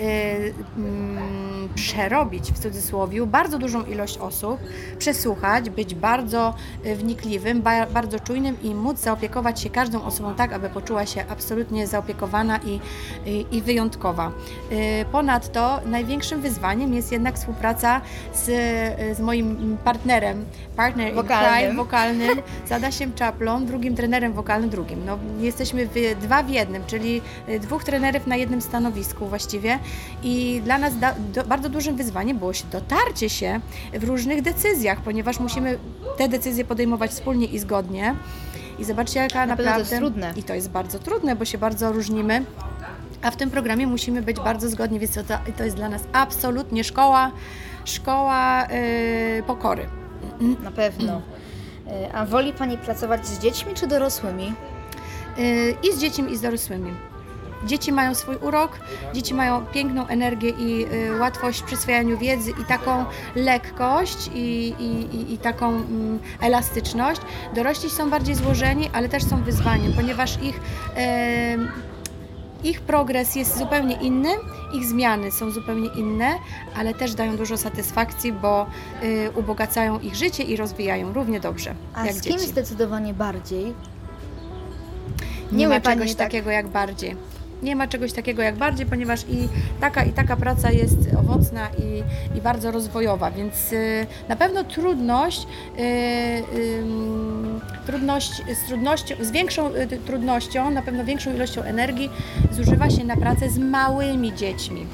y, 0.00 0.54
mm, 0.76 1.68
przerobić 1.74 2.52
w 2.52 2.58
cudzysłowie 2.58 3.26
bardzo 3.26 3.58
dużą 3.58 3.84
ilość 3.84 4.18
osób, 4.18 4.60
przesłuchać, 4.98 5.70
być 5.70 5.94
bardzo 5.94 6.54
y, 6.86 6.96
wnikliwym, 6.96 7.62
ba, 7.62 7.86
bardzo 7.86 8.20
czujnym 8.20 8.62
i 8.62 8.74
móc 8.74 8.98
zaopiekować 8.98 9.60
się 9.60 9.70
każdą 9.70 10.02
osobą 10.02 10.34
tak, 10.34 10.52
aby 10.52 10.70
poczuła 10.70 11.06
się 11.06 11.24
absolutnie 11.28 11.86
zaopiekowana 11.86 12.58
i, 12.58 12.80
i, 13.30 13.46
i 13.50 13.62
wyjątkowa. 13.62 14.32
Y, 14.72 15.04
Ponadto 15.12 15.80
największym 15.86 16.40
wyzwaniem 16.40 16.94
jest 16.94 17.12
jednak 17.12 17.34
współpraca 17.34 18.00
z, 18.34 18.44
z 19.16 19.20
moim 19.20 19.76
partnerem, 19.84 20.44
partner 20.76 21.08
in 21.08 21.14
Wokalnym. 21.14 21.60
crime, 21.60 21.74
wokalnym, 21.74 22.42
z 22.68 22.72
Adasiem 22.72 23.14
Czaplą, 23.14 23.66
drugim 23.66 23.96
trenerem 23.96 24.32
wokalnym, 24.32 24.75
drugim. 24.76 25.04
No, 25.06 25.18
jesteśmy 25.38 25.86
w, 25.86 26.20
dwa 26.20 26.42
w 26.42 26.50
jednym, 26.50 26.82
czyli 26.86 27.22
y, 27.48 27.60
dwóch 27.60 27.84
trenerów 27.84 28.26
na 28.26 28.36
jednym 28.36 28.60
stanowisku 28.60 29.26
właściwie 29.26 29.78
i 30.22 30.60
dla 30.64 30.78
nas 30.78 30.98
da, 30.98 31.14
do, 31.34 31.44
bardzo 31.44 31.68
dużym 31.68 31.96
wyzwaniem 31.96 32.38
było 32.38 32.52
się 32.52 32.64
dotarcie 32.72 33.28
się 33.28 33.60
w 33.92 34.04
różnych 34.04 34.42
decyzjach, 34.42 35.00
ponieważ 35.00 35.40
musimy 35.40 35.78
te 36.18 36.28
decyzje 36.28 36.64
podejmować 36.64 37.10
wspólnie 37.10 37.46
i 37.46 37.58
zgodnie. 37.58 38.14
I 38.78 38.84
zobaczcie, 38.84 39.20
jaka 39.20 39.46
Na 39.46 39.56
pewno 39.56 39.72
to 39.72 39.78
naprawdę... 39.78 39.80
jest 39.80 40.02
trudne. 40.02 40.32
I 40.36 40.42
to 40.42 40.54
jest 40.54 40.70
bardzo 40.70 40.98
trudne, 40.98 41.36
bo 41.36 41.44
się 41.44 41.58
bardzo 41.58 41.92
różnimy. 41.92 42.44
A 43.22 43.30
w 43.30 43.36
tym 43.36 43.50
programie 43.50 43.86
musimy 43.86 44.22
być 44.22 44.36
bardzo 44.36 44.68
zgodni, 44.68 44.98
więc 44.98 45.14
to, 45.14 45.22
to 45.56 45.64
jest 45.64 45.76
dla 45.76 45.88
nas 45.88 46.02
absolutnie 46.12 46.84
szkoła, 46.84 47.32
szkoła 47.84 48.66
yy, 49.36 49.42
pokory. 49.42 49.86
Na 50.62 50.70
pewno. 50.70 51.22
E, 51.90 52.12
A 52.12 52.26
woli 52.26 52.52
Pani 52.52 52.78
pracować 52.78 53.26
z 53.26 53.38
dziećmi 53.38 53.74
czy 53.74 53.86
dorosłymi? 53.86 54.52
Yy, 55.38 55.76
I 55.82 55.92
z 55.92 55.98
dziećmi, 56.00 56.32
i 56.32 56.36
z 56.36 56.40
dorosłymi. 56.40 56.94
Dzieci 57.64 57.92
mają 57.92 58.14
swój 58.14 58.36
urok, 58.36 58.80
dzieci 59.14 59.34
mają 59.34 59.66
piękną 59.66 60.06
energię 60.06 60.50
i 60.50 60.86
y, 60.92 61.18
łatwość 61.20 61.60
w 61.60 61.64
przyswajaniu 61.64 62.18
wiedzy 62.18 62.50
i 62.50 62.64
taką 62.64 63.04
lekkość 63.36 64.30
i, 64.34 64.74
i, 64.78 65.32
i, 65.34 65.38
taką 65.38 65.68
mm, 65.68 66.18
elastyczność. 66.40 67.20
Dorośli 67.54 67.90
są 67.90 68.10
bardziej 68.10 68.34
złożeni, 68.34 68.90
ale 68.92 69.08
też 69.08 69.24
są 69.24 69.42
wyzwaniem, 69.42 69.92
ponieważ 69.92 70.42
ich, 70.42 70.60
ich 72.64 72.80
progres 72.80 73.36
jest 73.36 73.58
zupełnie 73.58 73.94
inny, 73.94 74.28
ich 74.72 74.84
zmiany 74.84 75.30
są 75.32 75.50
zupełnie 75.50 75.88
inne, 75.88 76.34
ale 76.76 76.94
też 76.94 77.14
dają 77.14 77.36
dużo 77.36 77.56
satysfakcji, 77.56 78.32
bo 78.32 78.66
y, 79.02 79.30
ubogacają 79.34 80.00
ich 80.00 80.14
życie 80.16 80.42
i 80.42 80.56
rozwijają 80.56 81.12
równie 81.12 81.40
dobrze 81.40 81.74
A 81.94 82.06
jak 82.06 82.14
z 82.14 82.20
kim 82.20 82.32
dzieci. 82.32 82.46
zdecydowanie 82.46 83.14
bardziej? 83.14 83.64
Nie, 85.52 85.58
Nie 85.58 85.68
ma 85.68 85.80
czegoś 85.80 86.08
tak- 86.14 86.18
takiego 86.26 86.50
jak 86.50 86.68
bardziej. 86.68 87.16
Nie 87.62 87.76
ma 87.76 87.86
czegoś 87.88 88.12
takiego 88.12 88.42
jak 88.42 88.56
bardziej, 88.56 88.86
ponieważ 88.86 89.20
i 89.28 89.48
taka 89.80 90.04
i 90.04 90.12
taka 90.12 90.36
praca 90.36 90.70
jest 90.70 90.96
owocna 91.20 91.68
i, 91.78 92.02
i 92.38 92.40
bardzo 92.40 92.70
rozwojowa, 92.70 93.30
więc 93.30 93.72
y, 93.72 94.06
na 94.28 94.36
pewno 94.36 94.64
trudność, 94.64 95.46
y, 95.78 96.82
trudność 97.86 98.30
z, 98.64 98.68
trudnością, 98.68 99.14
z 99.20 99.30
większą 99.30 99.74
y, 99.74 99.86
trudnością, 100.06 100.70
na 100.70 100.82
pewno 100.82 101.04
większą 101.04 101.34
ilością 101.34 101.62
energii 101.62 102.10
zużywa 102.52 102.90
się 102.90 103.04
na 103.04 103.16
pracę 103.16 103.50
z 103.50 103.58
małymi 103.58 104.34
dziećmi, 104.34 104.86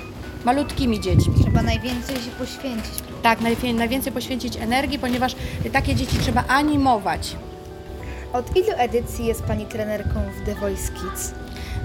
malutkimi 0.44 1.00
dziećmi. 1.00 1.34
Trzeba 1.42 1.62
najwięcej 1.62 2.16
się 2.16 2.30
poświęcić. 2.38 2.92
Tak, 3.22 3.40
najwię- 3.40 3.74
najwięcej 3.74 4.12
poświęcić 4.12 4.56
energii, 4.56 4.98
ponieważ 4.98 5.36
takie 5.72 5.94
dzieci 5.94 6.16
trzeba 6.18 6.44
animować. 6.48 7.36
Od 8.32 8.56
ilu 8.56 8.72
edycji 8.76 9.26
jest 9.26 9.42
Pani 9.42 9.66
trenerką 9.66 10.20
w 10.42 10.46
The 10.46 10.54
Voice 10.54 10.92
Kids? 10.92 11.34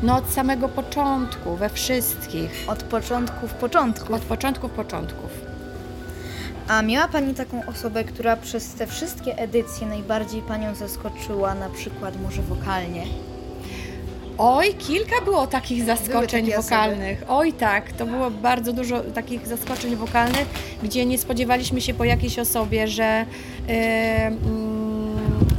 No 0.04 0.16
od 0.16 0.30
samego 0.30 0.70
początku, 0.70 1.56
we 1.56 1.70
wszystkich. 1.70 2.66
Od 2.68 2.84
początków 2.84 3.54
początku. 3.54 4.13
Od 4.16 4.22
początków 4.22 4.72
początków. 4.72 5.32
A 6.68 6.82
miała 6.82 7.08
Pani 7.08 7.34
taką 7.34 7.66
osobę, 7.66 8.04
która 8.04 8.36
przez 8.38 8.74
te 8.74 8.88
wszystkie 8.88 9.38
edycje 9.38 9.88
najbardziej 9.88 10.42
Panią 10.42 10.75
zaskoczyła, 10.75 11.56
na 11.56 11.70
przykład 11.70 12.22
może 12.22 12.42
wokalnie? 12.42 13.04
Oj, 14.38 14.74
kilka 14.74 15.22
było 15.25 15.48
takich 15.48 15.84
zaskoczeń 15.86 16.46
takie 16.46 16.60
osoby. 16.60 16.75
wokalnych. 16.75 17.24
Oj 17.27 17.54
tak, 17.54 17.92
to 17.92 18.06
było 18.06 18.32
bardzo 18.32 18.74
dużo 18.74 19.00
takich 19.00 19.48
zaskoczeń 19.48 19.96
wokalnych, 19.96 20.46
gdzie 20.84 21.06
nie 21.06 21.18
spodziewaliśmy 21.18 21.82
się 21.82 21.94
po 21.94 22.04
jakiejś 22.04 22.39
osobie, 22.39 22.88
że, 22.88 23.25
mm, 23.68 24.76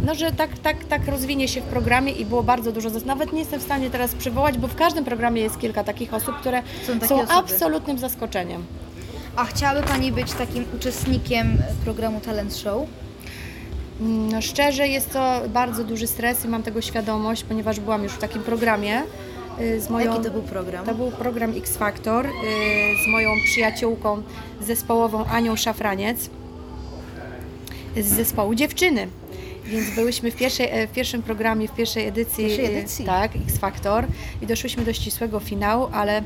no, 0.09 0.15
że 0.15 0.33
tak, 0.33 0.59
tak, 0.59 0.85
tak 0.85 1.09
rozwinie 1.09 1.49
się 1.49 1.61
w 1.61 1.65
programie 1.65 2.13
i 2.13 2.25
było 2.27 2.43
bardzo 2.43 2.73
dużo. 2.73 2.89
Nawet 3.07 3.33
nie 3.33 3.39
jestem 3.39 3.61
w 3.61 3.63
stanie 3.63 3.91
teraz 3.91 4.15
przywołać, 4.15 4.59
bo 4.59 4.69
w 4.69 4.75
każdym 4.75 5.05
programie 5.05 5.43
jest 5.43 5.59
kilka 5.59 5.85
takich 5.85 6.15
osób, 6.15 6.37
które 6.37 6.63
Są 6.87 7.07
są 7.09 7.15
osoby. 7.23 7.33
absolutnym 7.33 7.99
zaskoczeniem. 7.99 8.65
A 9.37 9.45
chciałaby 9.45 9.87
Pani 9.89 10.13
być 10.13 10.33
takim 10.33 10.65
uczestnikiem 10.77 11.59
programu 11.85 12.21
Talent 12.21 12.57
Show? 12.57 12.83
Mm, 14.01 14.33
No 14.33 14.43
szczerze 14.43 14.89
jest 14.89 15.13
to 15.13 15.41
bardzo 15.49 15.85
duży 15.85 16.07
stres 16.07 16.45
i 16.45 16.49
mam 16.49 16.63
tego 16.63 16.81
świadomość, 16.81 17.43
ponieważ 17.43 17.81
byłam 17.81 18.03
już 18.03 18.13
w 18.13 18.19
takim 18.19 18.43
programie 18.43 19.03
y, 19.61 19.81
z 19.81 19.91
moją... 19.91 20.13
Jaki 20.13 20.25
to 20.25 20.31
był 20.31 20.43
program? 20.43 20.87
To 20.87 20.95
był 20.95 21.11
program 21.11 21.53
X 21.57 21.77
Factor 21.77 22.27
y, 22.27 22.31
z 23.05 23.13
moją 23.13 23.31
przyjaciółką 23.45 24.23
zespołową 24.61 25.25
Anią 25.25 25.57
Szafraniec 25.57 26.31
z 27.97 28.07
zespołu 28.07 28.55
Dziewczyny. 28.55 29.09
Więc 29.69 29.95
byłyśmy 29.95 30.31
w, 30.31 30.37
pierwszej, 30.37 30.69
e, 30.71 30.87
w 30.87 30.93
pierwszym 30.93 31.23
programie, 31.23 31.69
w 31.69 31.75
pierwszej 31.75 32.07
edycji, 32.07 32.45
Pierwszej 32.45 32.65
e, 32.65 32.69
edycji. 32.69 33.05
tak, 33.05 33.37
X 33.37 33.59
Factor 33.59 34.07
i 34.43 34.47
doszłyśmy 34.47 34.85
do 34.85 34.93
ścisłego 34.93 35.41
finału, 35.41 35.89
ale 35.93 36.23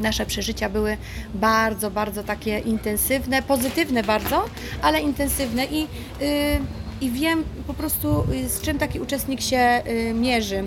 nasze 0.00 0.26
przeżycia 0.26 0.68
były 0.68 0.96
bardzo, 1.34 1.90
bardzo 1.90 2.22
takie 2.22 2.58
intensywne, 2.58 3.42
pozytywne 3.42 4.02
bardzo, 4.02 4.44
ale 4.82 5.00
intensywne 5.00 5.64
i, 5.64 5.82
y, 5.82 5.86
i 7.00 7.10
wiem 7.10 7.44
po 7.66 7.74
prostu 7.74 8.24
y, 8.32 8.48
z 8.48 8.60
czym 8.60 8.78
taki 8.78 9.00
uczestnik 9.00 9.40
się 9.40 9.82
y, 9.86 10.14
mierzy. 10.14 10.64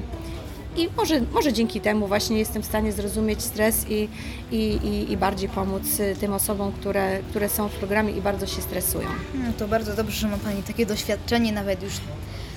I 0.77 0.89
może, 0.97 1.21
może 1.33 1.53
dzięki 1.53 1.81
temu 1.81 2.07
właśnie 2.07 2.39
jestem 2.39 2.61
w 2.61 2.65
stanie 2.65 2.91
zrozumieć 2.91 3.41
stres 3.41 3.85
i, 3.89 4.09
i, 4.51 4.55
i, 4.57 5.11
i 5.11 5.17
bardziej 5.17 5.49
pomóc 5.49 5.99
y, 5.99 6.15
tym 6.19 6.33
osobom, 6.33 6.71
które, 6.71 7.19
które 7.29 7.49
są 7.49 7.69
w 7.69 7.71
programie 7.71 8.13
i 8.13 8.21
bardzo 8.21 8.47
się 8.47 8.61
stresują. 8.61 9.07
No 9.33 9.53
to 9.57 9.67
bardzo 9.67 9.95
dobrze, 9.95 10.17
że 10.17 10.27
ma 10.27 10.37
Pani 10.37 10.63
takie 10.63 10.85
doświadczenie, 10.85 11.51
nawet 11.51 11.83
już 11.83 11.93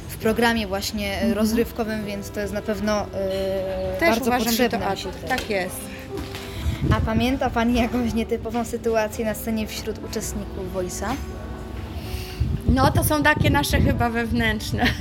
w 0.09 0.17
programie 0.17 0.67
właśnie 0.67 1.21
e, 1.23 1.35
rozrywkowym, 1.35 2.05
więc 2.05 2.31
to 2.31 2.41
jest 2.41 2.53
na 2.53 2.63
pewno 2.63 3.03
e, 3.03 3.97
Też 4.01 4.09
bardzo 4.09 4.25
uważam, 4.25 4.71
to 4.71 4.79
potrzebne. 4.79 5.29
tak 5.29 5.51
jest. 5.51 5.81
A 6.93 7.01
pamięta 7.01 7.51
Pani 7.51 7.75
jakąś 7.81 8.15
nietypową 8.15 8.65
sytuację 8.65 9.25
na 9.25 9.35
scenie 9.35 9.67
wśród 9.67 10.05
uczestników 10.05 10.75
Voice'a? 10.75 11.15
No 12.69 12.91
to 12.91 13.05
są 13.05 13.23
takie 13.23 13.51
nasze 13.51 13.81
chyba 13.81 14.11
wewnętrzne. 14.11 14.87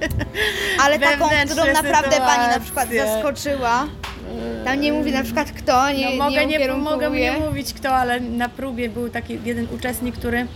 Ale 0.82 0.98
taką, 0.98 1.28
Wewnętrzne 1.28 1.62
którą 1.62 1.82
naprawdę 1.82 2.16
Pani 2.16 2.48
na 2.54 2.60
przykład 2.60 2.88
sytuacje. 2.88 3.12
zaskoczyła. 3.14 3.86
Tam 4.64 4.80
nie 4.80 4.92
mówi 4.92 5.12
na 5.12 5.22
przykład 5.22 5.52
kto, 5.52 5.92
nie, 5.92 6.10
no, 6.10 6.24
mogę, 6.24 6.46
nie, 6.46 6.58
nie, 6.58 6.68
mogę 6.72 7.10
nie 7.10 7.32
mówić 7.32 7.74
kto, 7.74 7.88
ale 7.96 8.20
na 8.20 8.48
próbie 8.48 8.88
był 8.88 9.08
taki 9.10 9.38
jeden 9.44 9.66
uczestnik, 9.74 10.14
który 10.16 10.46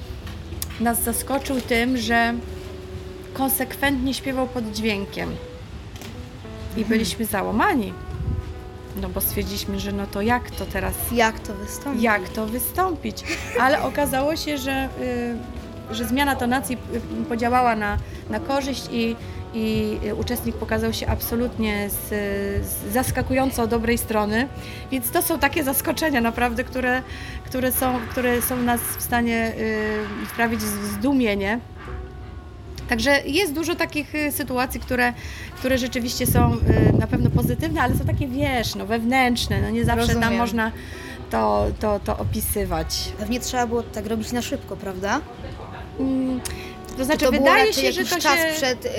nas 0.80 1.02
zaskoczył 1.02 1.60
tym, 1.60 1.96
że 1.98 2.34
konsekwentnie 3.34 4.14
śpiewał 4.14 4.46
pod 4.46 4.72
dźwiękiem. 4.72 5.30
I 6.76 6.80
Mhm. 6.80 6.88
byliśmy 6.88 7.24
załamani. 7.24 7.92
No 9.02 9.08
bo 9.08 9.20
stwierdziliśmy, 9.20 9.80
że 9.80 9.92
no 9.92 10.06
to 10.06 10.22
jak 10.22 10.50
to 10.50 10.66
teraz 10.66 10.94
Jak 11.12 11.38
to 11.40 11.54
wystąpi? 11.54 12.02
jak 12.02 12.28
to 12.28 12.46
wystąpić. 12.46 13.16
Ale 13.60 13.82
okazało 13.82 14.36
się, 14.36 14.58
że, 14.58 14.88
y, 15.00 15.36
że 15.90 16.04
zmiana 16.04 16.36
tonacji 16.36 16.78
y, 17.22 17.24
podziałała 17.24 17.76
na, 17.76 17.98
na 18.30 18.40
korzyść 18.40 18.88
i, 18.92 19.16
i 19.54 19.98
uczestnik 20.18 20.56
pokazał 20.56 20.92
się 20.92 21.06
absolutnie 21.06 21.90
z, 21.90 22.08
z 22.66 22.92
zaskakująco 22.92 23.66
dobrej 23.66 23.98
strony. 23.98 24.48
Więc 24.90 25.10
to 25.10 25.22
są 25.22 25.38
takie 25.38 25.64
zaskoczenia 25.64 26.20
naprawdę, 26.20 26.64
które, 26.64 27.02
które, 27.44 27.72
są, 27.72 27.98
które 28.10 28.42
są 28.42 28.56
nas 28.56 28.80
w 28.80 29.02
stanie 29.02 29.52
y, 30.22 30.26
wprawić 30.26 30.60
w 30.60 30.84
zdumienie. 30.84 31.60
Także 32.88 33.20
jest 33.26 33.52
dużo 33.52 33.74
takich 33.74 34.14
y, 34.14 34.32
sytuacji, 34.32 34.80
które, 34.80 35.12
które 35.56 35.78
rzeczywiście 35.78 36.26
są 36.26 36.54
y, 36.54 36.92
na 36.98 37.06
pewno 37.06 37.30
pozytywne, 37.30 37.82
ale 37.82 37.94
są 37.94 38.04
takie, 38.04 38.28
wiesz, 38.28 38.74
no, 38.74 38.86
wewnętrzne. 38.86 39.62
No, 39.62 39.70
nie 39.70 39.84
zawsze 39.84 40.06
nam 40.14 40.22
Rozumiem. 40.22 40.38
można 40.38 40.72
to, 41.30 41.66
to, 41.80 42.00
to 42.00 42.18
opisywać. 42.18 43.12
Pewnie 43.18 43.40
trzeba 43.40 43.66
było 43.66 43.82
tak 43.82 44.06
robić 44.06 44.32
na 44.32 44.42
szybko, 44.42 44.76
prawda? 44.76 45.20
Mm, 46.00 46.40
To 46.90 46.96
Czy 46.98 47.04
znaczy, 47.04 47.24
to 47.24 47.32
wydaje 47.32 47.72
się, 47.72 47.92
że 47.92 48.04
to 48.04 48.20
czas 48.20 48.38
się... 48.38 48.52
przed 48.56 48.84
yy, 48.84 48.90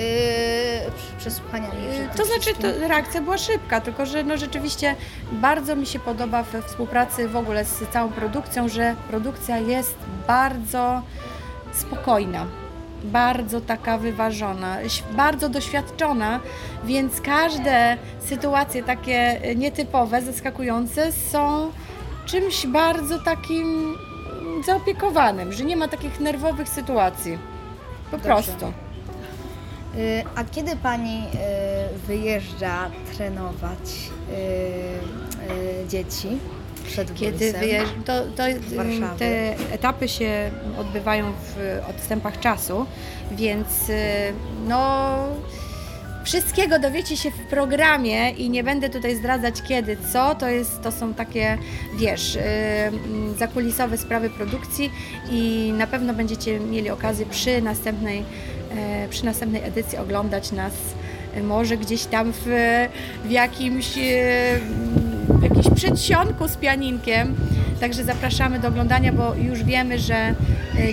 przesłuchaniami? 1.18 1.74
przed 1.90 2.16
To 2.16 2.24
znaczy, 2.24 2.54
to 2.60 2.88
reakcja 2.88 3.20
była 3.20 3.38
szybka, 3.38 3.80
tylko 3.80 4.06
że 4.06 4.22
no 4.24 4.36
rzeczywiście 4.38 4.96
bardzo 5.32 5.76
mi 5.76 5.86
się 5.86 5.98
podoba 5.98 6.42
we 6.42 6.62
współpracy 6.62 7.28
w 7.28 7.36
ogóle 7.36 7.64
z 7.64 7.88
całą 7.92 8.08
produkcją, 8.08 8.68
że 8.68 8.96
produkcja 9.08 9.58
jest 9.58 9.96
bardzo 10.26 11.02
spokojna, 11.72 12.46
bardzo 13.04 13.60
taka 13.60 13.98
wyważona, 13.98 14.78
bardzo 15.12 15.48
doświadczona, 15.48 16.40
więc 16.84 17.20
każde 17.20 17.96
sytuacje 18.20 18.82
takie 18.82 19.40
nietypowe, 19.56 20.22
zaskakujące 20.22 21.12
są 21.12 21.70
czymś 22.26 22.66
bardzo 22.66 23.18
takim 23.18 23.96
zaopiekowanym, 24.64 25.52
że 25.52 25.64
nie 25.64 25.76
ma 25.76 25.88
takich 25.88 26.20
nerwowych 26.20 26.68
sytuacji. 26.68 27.38
Po 28.10 28.16
Dobrze. 28.16 28.26
prostu. 28.26 28.66
Y, 29.96 30.24
A 30.36 30.44
kiedy 30.44 30.76
Pani 30.76 31.18
y, 31.94 31.98
wyjeżdża 32.06 32.90
trenować 33.16 33.78
y, 34.30 34.32
y, 35.84 35.88
dzieci 35.88 36.28
przed 36.86 37.14
Kiedy 37.14 37.52
Voice'em? 37.52 37.58
wyjeżdż... 37.60 37.92
to, 38.04 38.12
to 38.36 38.42
Warszawy. 38.76 39.18
te 39.18 39.56
etapy 39.74 40.08
się 40.08 40.50
odbywają 40.78 41.32
w 41.32 41.80
odstępach 41.90 42.40
czasu, 42.40 42.86
więc 43.32 43.88
y, 43.90 43.94
no 44.68 45.16
wszystkiego 46.26 46.78
dowiecie 46.78 47.16
się 47.16 47.30
w 47.30 47.38
programie 47.38 48.30
i 48.30 48.50
nie 48.50 48.64
będę 48.64 48.90
tutaj 48.90 49.16
zdradzać 49.16 49.62
kiedy, 49.62 49.96
co, 50.12 50.34
to 50.34 50.48
jest, 50.48 50.82
to 50.82 50.92
są 50.92 51.14
takie, 51.14 51.58
wiesz, 51.96 52.36
y, 52.36 52.40
mm, 52.40 53.34
zakulisowe 53.38 53.98
sprawy 53.98 54.30
produkcji 54.30 54.90
i 55.30 55.72
na 55.78 55.86
pewno 55.86 56.14
będziecie 56.14 56.60
mieli 56.60 56.90
okazję 56.90 57.26
przy 57.26 57.62
następnej, 57.62 58.24
e, 58.76 59.08
przy 59.08 59.24
następnej 59.24 59.64
edycji 59.64 59.98
oglądać 59.98 60.52
nas 60.52 60.72
e, 61.34 61.42
może 61.42 61.76
gdzieś 61.76 62.04
tam 62.04 62.32
w, 62.32 62.46
w 63.24 63.30
jakimś 63.30 63.98
e, 63.98 64.60
w 65.28 65.42
jakimś 65.42 65.70
przedsionku 65.74 66.48
z 66.48 66.56
pianinkiem. 66.56 67.34
Także 67.80 68.04
zapraszamy 68.04 68.58
do 68.58 68.68
oglądania, 68.68 69.12
bo 69.12 69.34
już 69.34 69.64
wiemy, 69.64 69.98
że 69.98 70.14
e, 70.14 70.34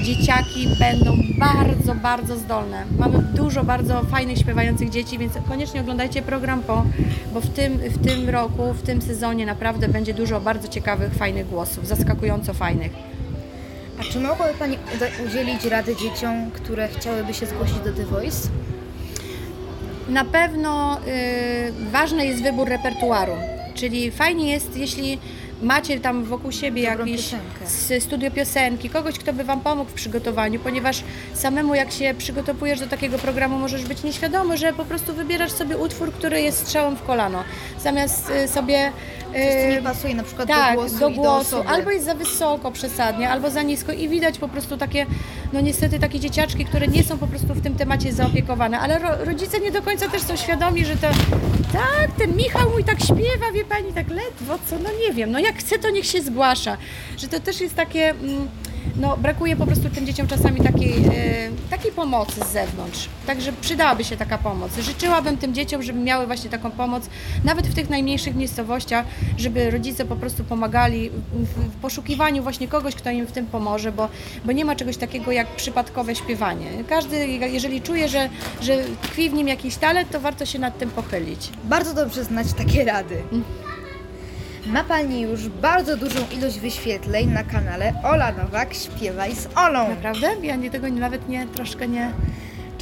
dzieciaki 0.02 0.68
będą 0.80 1.18
bardzo, 1.38 1.96
bardzo 1.96 2.38
zdolne. 2.38 2.86
Mamy 3.00 3.20
dużo 3.20 3.64
bardzo 3.64 4.04
fajnych, 4.04 4.38
śpiewających 4.38 4.90
dzieci, 4.90 5.18
więc 5.18 5.34
koniecznie 5.48 5.82
oglądajcie 5.82 6.22
program, 6.22 6.64
bo, 6.68 6.86
bo 7.34 7.42
w, 7.42 7.50
tym, 7.50 7.78
w 7.78 8.08
tym 8.08 8.30
roku, 8.30 8.74
w 8.74 8.82
tym 8.82 9.02
sezonie 9.02 9.46
naprawdę 9.46 9.88
będzie 9.88 10.14
dużo 10.14 10.42
bardzo 10.42 10.68
ciekawych, 10.68 11.14
fajnych 11.14 11.48
głosów, 11.48 11.88
zaskakująco 11.88 12.54
fajnych. 12.54 12.92
A 14.00 14.04
czy 14.04 14.20
mogłaby 14.20 14.54
Pani 14.54 14.78
udzielić 15.28 15.66
rady 15.66 15.96
dzieciom, 15.96 16.52
które 16.52 16.88
chciałyby 16.88 17.34
się 17.34 17.46
zgłosić 17.46 17.80
do 17.80 17.94
The 17.94 18.06
Voice? 18.06 18.50
Na 20.10 20.26
pewno 20.26 20.98
y, 20.98 21.90
ważny 21.92 22.26
jest 22.26 22.44
wybór 22.44 22.70
repertuaru, 22.70 23.34
czyli 23.76 24.12
fajnie 24.12 24.52
jest, 24.52 24.78
jeśli 24.78 25.18
macie 25.64 26.00
tam 26.00 26.24
wokół 26.24 26.52
siebie 26.52 26.90
Dobrą 26.90 27.06
jakiś 27.06 27.26
piosenkę. 27.26 27.66
s- 27.96 28.04
studio 28.04 28.32
piosenki, 28.32 28.90
kogoś, 28.90 29.20
kto 29.20 29.34
by 29.34 29.44
Wam 29.44 29.62
pomógł 29.62 29.90
w 29.92 29.94
przygotowaniu, 29.94 30.60
ponieważ 30.60 31.04
samemu 31.34 31.76
jak 31.76 31.92
się 31.92 32.14
przygotowujesz 32.18 32.80
do 32.80 32.88
takiego 32.88 33.18
programu, 33.20 33.58
możesz 33.60 33.84
być 33.86 34.04
nieświadomy, 34.04 34.58
że 34.58 34.74
po 34.74 34.86
prostu 34.86 35.14
wybierasz 35.14 35.52
sobie 35.52 35.78
utwór, 35.78 36.12
który 36.14 36.42
jest 36.42 36.58
strzałem 36.60 36.96
w 36.96 37.04
kolano, 37.04 37.44
zamiast 37.82 38.30
y, 38.30 38.48
sobie... 38.48 38.92
Coś, 39.34 39.42
co 39.42 39.68
y, 39.70 39.72
nie 39.72 39.82
pasuje 39.82 40.16
na 40.16 40.24
przykład 40.24 40.48
tak, 40.48 40.76
do 40.76 40.82
głosu 40.82 41.10
i 41.10 41.16
do 41.16 41.36
osoby. 41.36 41.70
albo 41.70 41.92
jest 41.92 42.06
za 42.06 42.16
wysoko 42.16 42.72
przesadnie, 42.72 43.30
albo 43.30 43.50
za 43.50 43.62
nisko 43.62 43.92
i 43.92 44.10
widać 44.10 44.38
po 44.40 44.48
prostu 44.48 44.78
takie, 44.78 45.06
no 45.54 45.62
niestety 45.62 46.00
takie 46.00 46.20
dzieciaczki, 46.20 46.66
które 46.66 46.88
nie 46.88 47.04
są 47.04 47.18
po 47.18 47.28
prostu 47.28 47.48
w 47.54 47.62
tym 47.64 47.76
temacie 47.76 48.14
zaopiekowane, 48.14 48.80
ale 48.80 49.00
ro, 49.00 49.10
rodzice 49.26 49.60
nie 49.60 49.72
do 49.72 49.82
końca 49.82 50.10
też 50.10 50.22
są 50.22 50.36
świadomi, 50.36 50.86
że 50.86 50.96
to 50.96 51.08
tak, 51.74 52.12
ten 52.18 52.36
Michał 52.36 52.70
mój 52.70 52.84
tak 52.84 53.00
śpiewa, 53.00 53.52
wie 53.54 53.66
pani, 53.66 53.94
tak 53.94 54.10
ledwo, 54.10 54.58
co, 54.70 54.76
no 54.84 54.90
nie 55.08 55.14
wiem, 55.14 55.32
no 55.32 55.40
jak 55.40 55.53
chce, 55.56 55.80
to 55.80 55.90
niech 55.90 56.06
się 56.06 56.22
zgłasza, 56.22 56.78
że 57.18 57.28
to 57.28 57.40
też 57.40 57.62
jest 57.62 57.76
takie... 57.76 58.10
Mm, 58.10 58.48
no, 58.96 59.18
brakuje 59.18 59.56
po 59.56 59.66
prostu 59.66 59.90
tym 59.90 60.06
dzieciom 60.06 60.28
czasami 60.28 60.62
takiej, 60.62 60.94
e, 60.94 61.70
takiej 61.70 61.92
pomocy 61.92 62.42
z 62.46 62.52
zewnątrz. 62.52 63.10
Także 63.28 63.54
przydałaby 63.62 64.04
się 64.04 64.18
taka 64.18 64.38
pomoc. 64.38 64.72
Życzyłabym 64.80 65.38
tym 65.38 65.54
dzieciom, 65.54 65.84
żeby 65.84 66.00
miały 66.00 66.28
właśnie 66.28 66.50
taką 66.50 66.72
pomoc, 66.72 67.10
nawet 67.44 67.68
w 67.68 67.76
tych 67.76 67.90
najmniejszych 67.90 68.36
miejscowościach, 68.36 69.06
żeby 69.38 69.72
rodzice 69.72 70.06
po 70.06 70.16
prostu 70.16 70.44
pomagali 70.44 71.10
w, 71.10 71.46
w 71.46 71.76
poszukiwaniu 71.76 72.44
właśnie 72.44 72.68
kogoś, 72.68 72.96
kto 72.96 73.12
im 73.12 73.28
w 73.28 73.32
tym 73.32 73.46
pomoże, 73.46 73.92
bo, 73.92 74.10
bo 74.46 74.52
nie 74.52 74.66
ma 74.66 74.76
czegoś 74.76 74.98
takiego 74.98 75.32
jak 75.32 75.48
przypadkowe 75.48 76.16
śpiewanie. 76.16 76.68
Każdy, 76.90 77.28
jeżeli 77.28 77.82
czuje, 77.82 78.10
że, 78.10 78.30
że 78.62 78.78
tkwi 79.02 79.30
w 79.30 79.34
nim 79.34 79.48
jakiś 79.48 79.76
talent, 79.76 80.12
to 80.12 80.20
warto 80.20 80.46
się 80.46 80.60
nad 80.60 80.78
tym 80.78 80.90
pochylić. 80.90 81.50
Bardzo 81.64 81.94
dobrze 81.94 82.24
znać 82.24 82.54
takie 82.54 82.86
rady. 82.86 83.24
Ma 84.66 84.84
Pani 84.84 85.22
już 85.22 85.48
bardzo 85.48 85.98
dużą 85.98 86.20
ilość 86.38 86.60
wyświetleń 86.60 87.28
na 87.28 87.44
kanale 87.44 87.94
Ola 88.04 88.32
Nowak 88.32 88.74
Śpiewaj 88.74 89.36
z 89.36 89.48
Olą. 89.56 89.90
Naprawdę? 89.90 90.36
Ja 90.44 90.56
nie, 90.56 90.72
tego 90.72 90.90
nawet 90.90 91.30
nie, 91.30 91.48
troszkę 91.48 91.88
nie... 91.88 92.12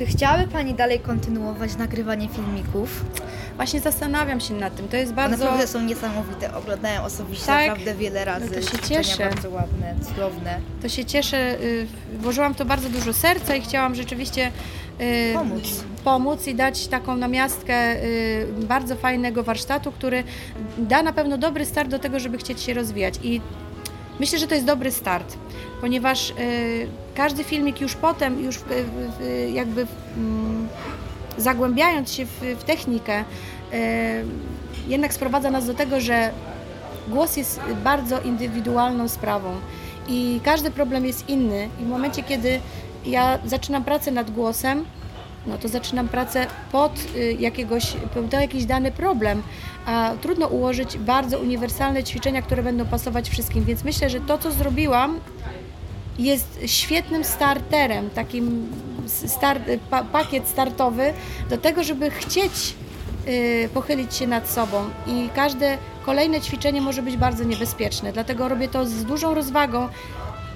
Czy 0.01 0.07
chciałaby 0.07 0.47
Pani 0.47 0.73
dalej 0.73 0.99
kontynuować 0.99 1.75
nagrywanie 1.77 2.29
filmików? 2.29 3.05
Właśnie 3.55 3.79
zastanawiam 3.79 4.39
się 4.39 4.53
nad 4.53 4.75
tym. 4.75 4.87
To 4.87 4.97
jest 4.97 5.11
One 5.11 5.15
bardzo... 5.15 5.37
naprawdę 5.37 5.67
są 5.67 5.81
niesamowite, 5.81 6.53
oglądałem 6.55 7.03
osobiście 7.03 7.45
Tak? 7.45 7.67
naprawdę 7.67 7.95
wiele 7.95 8.25
razy. 8.25 8.45
No 8.45 8.51
to 8.55 8.61
się 8.61 8.67
Ćwiczenia 8.67 9.03
cieszę. 9.03 9.29
bardzo 9.29 9.49
ładne, 9.49 9.95
cudowne. 10.07 10.59
To 10.81 10.89
się 10.89 11.05
cieszę, 11.05 11.59
y, 11.61 11.87
włożyłam 12.19 12.55
to 12.55 12.65
bardzo 12.65 12.89
dużo 12.89 13.13
serca 13.13 13.55
i 13.55 13.61
chciałam 13.61 13.95
rzeczywiście 13.95 14.51
y, 15.01 15.33
Pomóc. 15.33 15.83
pomóc 16.03 16.47
i 16.47 16.55
dać 16.55 16.87
taką 16.87 17.15
namiastkę 17.15 18.03
y, 18.03 18.47
bardzo 18.67 18.95
fajnego 18.95 19.43
warsztatu, 19.43 19.91
który 19.91 20.23
da 20.77 21.03
na 21.03 21.13
pewno 21.13 21.37
dobry 21.37 21.65
start 21.65 21.89
do 21.89 21.99
tego, 21.99 22.19
żeby 22.19 22.37
chcieć 22.37 22.61
się 22.61 22.73
rozwijać. 22.73 23.13
I 23.23 23.41
myślę, 24.21 24.39
że 24.39 24.47
to 24.47 24.55
jest 24.55 24.67
dobry 24.67 24.91
start, 24.91 25.37
ponieważ 25.81 26.29
y, 26.29 26.33
każdy 27.15 27.43
filmik 27.43 27.81
już 27.81 27.95
potem, 27.95 28.43
już 28.43 28.59
jakby 29.53 29.87
mm, 30.17 30.67
zagłębiając 31.37 32.11
się 32.13 32.25
w, 32.25 32.41
w 32.59 32.63
technikę, 32.63 33.19
y, 33.19 33.25
jednak 34.87 35.13
sprowadza 35.13 35.51
nas 35.51 35.67
do 35.67 35.73
tego, 35.73 35.99
że 35.99 36.31
głos 37.07 37.37
jest 37.37 37.59
bardzo 37.83 38.21
indywidualną 38.21 39.07
sprawą 39.07 39.55
i 40.07 40.39
każdy 40.43 40.71
problem 40.71 41.05
jest 41.05 41.29
inny 41.29 41.69
i 41.81 41.83
w 41.83 41.87
momencie, 41.87 42.23
kiedy 42.23 42.59
ja 43.05 43.39
zaczynam 43.45 43.83
pracę 43.83 44.11
nad 44.11 44.31
głosem, 44.31 44.85
no 45.47 45.57
to 45.57 45.67
zaczynam 45.67 46.07
pracę 46.07 46.47
pod 46.71 46.91
y, 47.15 47.37
jakiegoś, 47.39 47.93
pod 48.13 48.33
jakiś 48.33 48.65
dany 48.65 48.91
problem, 48.91 49.43
a 49.85 50.11
trudno 50.21 50.47
ułożyć 50.47 50.97
bardzo 50.97 51.39
uniwersalne 51.39 52.03
ćwiczenia, 52.03 52.41
które 52.41 52.63
będą 52.63 52.85
pasować 52.85 53.29
wszystkim, 53.29 53.63
więc 53.63 53.83
myślę, 53.83 54.09
że 54.09 54.19
to, 54.19 54.37
co 54.37 54.51
zrobiłam, 54.51 55.19
jest 56.19 56.59
świetnym 56.65 57.23
starterem, 57.23 58.09
takim 58.09 58.67
start, 59.07 59.63
pa, 59.89 60.03
pakiet 60.03 60.47
startowy 60.47 61.13
do 61.49 61.57
tego, 61.57 61.83
żeby 61.83 62.11
chcieć 62.11 62.75
y, 63.27 63.69
pochylić 63.73 64.15
się 64.15 64.27
nad 64.27 64.49
sobą. 64.49 64.89
I 65.07 65.29
każde 65.35 65.77
kolejne 66.05 66.41
ćwiczenie 66.41 66.81
może 66.81 67.01
być 67.01 67.17
bardzo 67.17 67.43
niebezpieczne, 67.43 68.13
dlatego 68.13 68.49
robię 68.49 68.67
to 68.67 68.85
z 68.85 69.05
dużą 69.05 69.33
rozwagą 69.33 69.87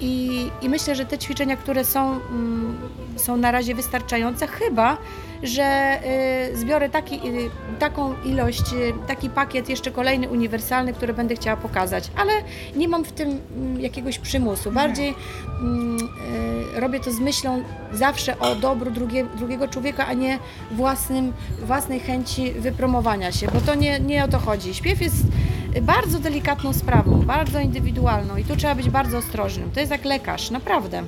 i, 0.00 0.46
i 0.62 0.68
myślę, 0.68 0.94
że 0.94 1.06
te 1.06 1.18
ćwiczenia, 1.18 1.56
które 1.56 1.84
są, 1.84 2.10
mm, 2.10 2.78
są 3.16 3.36
na 3.36 3.50
razie 3.50 3.74
wystarczające, 3.74 4.46
chyba, 4.46 4.96
że 5.42 5.98
y, 6.52 6.56
zbiorę 6.56 6.88
taki, 6.88 7.14
y, 7.14 7.50
taką 7.78 8.14
ilość, 8.24 8.72
y, 8.72 8.92
taki 9.06 9.30
pakiet 9.30 9.68
jeszcze 9.68 9.90
kolejny 9.90 10.28
uniwersalny, 10.28 10.92
który 10.92 11.14
będę 11.14 11.34
chciała 11.34 11.56
pokazać, 11.56 12.10
ale 12.16 12.32
nie 12.76 12.88
mam 12.88 13.04
w 13.04 13.12
tym 13.12 13.40
mm, 13.56 13.80
jakiegoś 13.80 14.18
przymusu. 14.18 14.72
Bardziej 14.72 15.14
mm, 15.60 15.98
robię 16.74 17.00
to 17.00 17.12
z 17.12 17.20
myślą 17.20 17.62
zawsze 17.92 18.38
o 18.38 18.54
dobru 18.54 18.90
drugie, 18.90 19.26
drugiego 19.36 19.68
człowieka, 19.68 20.06
a 20.06 20.12
nie 20.12 20.38
własnym, 20.70 21.32
własnej 21.62 22.00
chęci 22.00 22.52
wypromowania 22.52 23.32
się, 23.32 23.46
bo 23.54 23.60
to 23.60 23.74
nie, 23.74 24.00
nie 24.00 24.24
o 24.24 24.28
to 24.28 24.38
chodzi. 24.38 24.74
Śpiew 24.74 25.00
jest 25.00 25.16
bardzo 25.82 26.18
delikatną 26.18 26.72
sprawą, 26.72 27.22
bardzo 27.22 27.60
indywidualną 27.60 28.36
i 28.36 28.44
tu 28.44 28.56
trzeba 28.56 28.74
być 28.74 28.90
bardzo 28.90 29.18
ostrożnym. 29.18 29.70
To 29.70 29.80
jest 29.80 29.92
jak 29.92 30.04
lekarz, 30.04 30.50
naprawdę. 30.50 31.02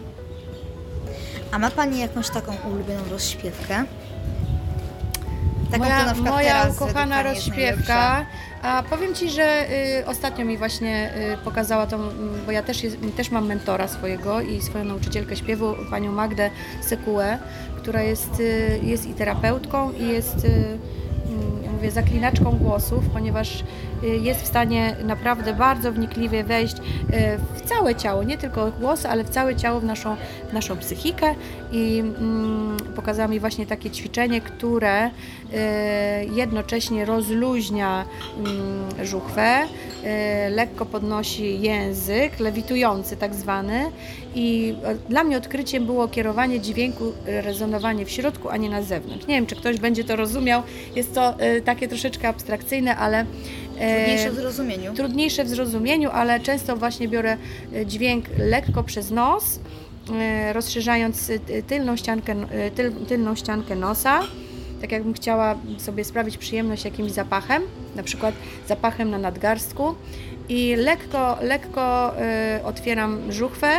A 1.52 1.58
ma 1.58 1.70
Pani 1.70 2.00
jakąś 2.00 2.30
taką 2.30 2.52
ulubioną 2.70 3.00
rozśpiewkę? 3.10 3.84
Taką, 5.70 5.84
moja 5.84 6.14
moja 6.14 6.66
jest 6.66 6.80
rozśpiewka. 7.24 8.26
A 8.62 8.82
powiem 8.90 9.14
Ci, 9.14 9.30
że 9.30 9.66
y, 10.00 10.06
ostatnio 10.06 10.44
mi 10.44 10.58
właśnie 10.58 11.12
y, 11.34 11.44
pokazała 11.44 11.86
to, 11.86 11.96
mm, 11.96 12.40
bo 12.46 12.52
ja 12.52 12.62
też, 12.62 12.82
jest, 12.82 12.96
też 13.16 13.30
mam 13.30 13.46
mentora 13.46 13.88
swojego 13.88 14.40
i 14.40 14.60
swoją 14.62 14.84
nauczycielkę 14.84 15.36
śpiewu, 15.36 15.74
panią 15.90 16.12
Magdę 16.12 16.50
Sekułę, 16.80 17.38
która 17.76 18.02
jest, 18.02 18.40
y, 18.40 18.80
jest 18.82 19.06
i 19.06 19.14
terapeutką 19.14 19.92
i 19.92 20.08
jest 20.08 20.44
y, 20.44 20.78
mówię, 21.78 21.90
zaklinaczką 21.90 22.50
głosów, 22.50 23.04
ponieważ 23.12 23.64
y, 24.02 24.06
jest 24.06 24.42
w 24.42 24.46
stanie 24.46 24.96
naprawdę 25.04 25.54
bardzo 25.54 25.92
wnikliwie 25.92 26.44
wejść 26.44 26.76
y, 26.76 26.80
w 27.54 27.60
całe 27.60 27.94
ciało, 27.94 28.22
nie 28.22 28.38
tylko 28.38 28.72
głos, 28.80 29.06
ale 29.06 29.24
w 29.24 29.30
całe 29.30 29.56
ciało, 29.56 29.80
w 29.80 29.84
naszą, 29.84 30.16
w 30.50 30.52
naszą 30.52 30.76
psychikę. 30.76 31.34
I 31.72 31.98
mm, 31.98 32.76
pokazała 32.96 33.28
mi 33.28 33.40
właśnie 33.40 33.66
takie 33.66 33.90
ćwiczenie, 33.90 34.40
które 34.40 35.10
jednocześnie 36.34 37.04
rozluźnia 37.04 38.04
mm, 38.38 39.06
żuchwę, 39.06 39.62
y, 39.64 40.50
lekko 40.50 40.86
podnosi 40.86 41.60
język, 41.60 42.40
lewitujący 42.40 43.16
tak 43.16 43.34
zwany 43.34 43.90
i 44.34 44.74
e, 44.84 44.94
dla 44.94 45.24
mnie 45.24 45.36
odkryciem 45.36 45.86
było 45.86 46.08
kierowanie 46.08 46.60
dźwięku, 46.60 47.12
rezonowanie 47.26 48.04
w 48.06 48.10
środku, 48.10 48.48
a 48.48 48.56
nie 48.56 48.70
na 48.70 48.82
zewnątrz. 48.82 49.26
Nie 49.26 49.34
wiem, 49.34 49.46
czy 49.46 49.56
ktoś 49.56 49.78
będzie 49.78 50.04
to 50.04 50.16
rozumiał, 50.16 50.62
jest 50.96 51.14
to 51.14 51.34
takie 51.64 51.88
troszeczkę 51.88 52.28
abstrakcyjne, 52.28 52.96
ale 52.96 53.26
e, 53.78 53.94
Trudniejsze 53.96 54.30
w 54.30 54.34
zrozumieniu. 54.34 54.94
trudniejsze 54.94 55.44
w 55.44 55.48
zrozumieniu, 55.48 56.10
ale 56.10 56.40
często 56.40 56.76
właśnie 56.76 57.08
biorę 57.08 57.36
e, 57.74 57.86
dźwięk 57.86 58.24
lekko 58.38 58.82
przez 58.82 59.10
nos, 59.10 59.60
e, 60.20 60.52
rozszerzając 60.52 61.30
e, 61.30 61.38
tylną 61.62 61.96
ściankę, 61.96 62.32
e, 62.50 62.70
tyl, 62.70 62.92
tylną 63.08 63.34
ściankę 63.34 63.74
nosa. 63.76 64.20
Tak 64.80 64.92
jakbym 64.92 65.14
chciała 65.14 65.54
sobie 65.78 66.04
sprawić 66.04 66.38
przyjemność 66.38 66.84
jakimś 66.84 67.12
zapachem, 67.12 67.62
na 67.96 68.02
przykład 68.02 68.34
zapachem 68.66 69.10
na 69.10 69.18
nadgarstku. 69.18 69.94
I 70.48 70.76
lekko, 70.76 71.38
lekko 71.40 72.14
e, 72.18 72.60
otwieram 72.64 73.32
żuchwę 73.32 73.70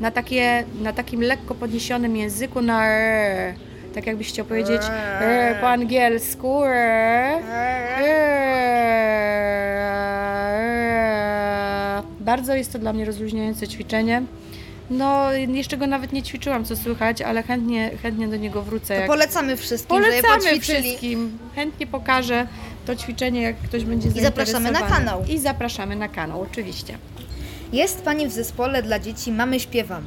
na, 0.00 0.10
takie, 0.10 0.64
na 0.82 0.92
takim 0.92 1.20
lekko 1.22 1.54
podniesionym 1.54 2.16
języku 2.16 2.62
na 2.62 2.86
r. 2.86 3.54
Tak 3.94 4.06
jakbyś 4.06 4.28
chciał 4.28 4.46
powiedzieć 4.46 4.82
r 5.20 5.56
po 5.60 5.68
angielsku. 5.68 6.64
R. 6.64 7.42
Bardzo 12.20 12.54
jest 12.54 12.72
to 12.72 12.78
dla 12.78 12.92
mnie 12.92 13.04
rozluźniające 13.04 13.68
ćwiczenie. 13.68 14.22
No, 14.90 15.32
jeszcze 15.32 15.76
go 15.76 15.86
nawet 15.86 16.12
nie 16.12 16.22
ćwiczyłam, 16.22 16.64
co 16.64 16.76
słychać, 16.76 17.22
ale 17.22 17.42
chętnie, 17.42 17.90
chętnie 18.02 18.28
do 18.28 18.36
niego 18.36 18.62
wrócę. 18.62 19.00
To 19.00 19.06
polecamy 19.06 19.56
wszystkim, 19.56 19.88
Polecamy 19.88 20.60
wszystkim. 20.60 21.38
Chętnie 21.54 21.86
pokażę 21.86 22.46
to 22.86 22.96
ćwiczenie, 22.96 23.42
jak 23.42 23.56
ktoś 23.56 23.84
będzie 23.84 24.08
I 24.08 24.20
zapraszamy 24.20 24.70
na 24.70 24.80
kanał. 24.82 25.24
I 25.28 25.38
zapraszamy 25.38 25.96
na 25.96 26.08
kanał, 26.08 26.42
oczywiście. 26.42 26.98
Jest 27.72 28.02
Pani 28.02 28.26
w 28.26 28.32
zespole 28.32 28.82
dla 28.82 28.98
dzieci 28.98 29.32
Mamy 29.32 29.60
Śpiewamy. 29.60 30.06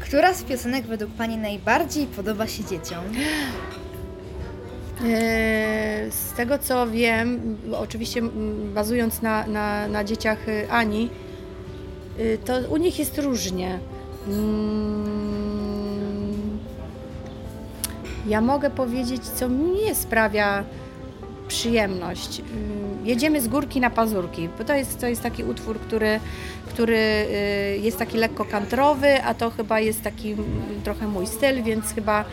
Która 0.00 0.34
z 0.34 0.42
piosenek 0.42 0.86
według 0.86 1.10
Pani 1.12 1.36
najbardziej 1.36 2.06
podoba 2.06 2.46
się 2.46 2.64
dzieciom? 2.64 3.04
Eee, 5.04 6.10
Z 6.10 6.32
tego 6.32 6.58
co 6.58 6.90
wiem, 6.90 7.56
oczywiście 7.72 8.20
mm, 8.20 8.74
bazując 8.74 9.22
na, 9.22 9.46
na, 9.46 9.88
na 9.88 10.04
dzieciach 10.04 10.48
y, 10.48 10.70
Ani, 10.70 11.10
to 12.44 12.52
u 12.70 12.76
nich 12.76 12.98
jest 12.98 13.18
różnie. 13.18 13.78
Mm, 14.28 15.08
Ja 18.26 18.40
mogę 18.40 18.70
powiedzieć, 18.70 19.22
co 19.24 19.48
mnie 19.48 19.94
sprawia 19.94 20.64
przyjemność. 21.48 22.38
Ym, 22.40 22.88
Jedziemy 23.04 23.40
z 23.40 23.48
górki 23.48 23.80
na 23.80 23.90
pazurki, 23.90 24.48
bo 24.58 24.64
to 24.64 24.74
jest, 24.74 25.00
to 25.00 25.06
jest 25.06 25.22
taki 25.22 25.44
utwór, 25.44 25.78
który, 25.80 26.20
który 26.68 26.96
y, 26.96 27.78
jest 27.82 27.98
taki 27.98 28.18
lekko 28.18 28.44
kantrowy, 28.44 29.22
a 29.22 29.34
to 29.34 29.50
chyba 29.50 29.80
jest 29.80 30.02
taki 30.02 30.32
mm, 30.32 30.46
trochę 30.84 31.06
mój 31.06 31.26
styl, 31.26 31.62
więc 31.62 31.94
chyba 31.94 32.20
y, 32.20 32.24
y, 32.24 32.26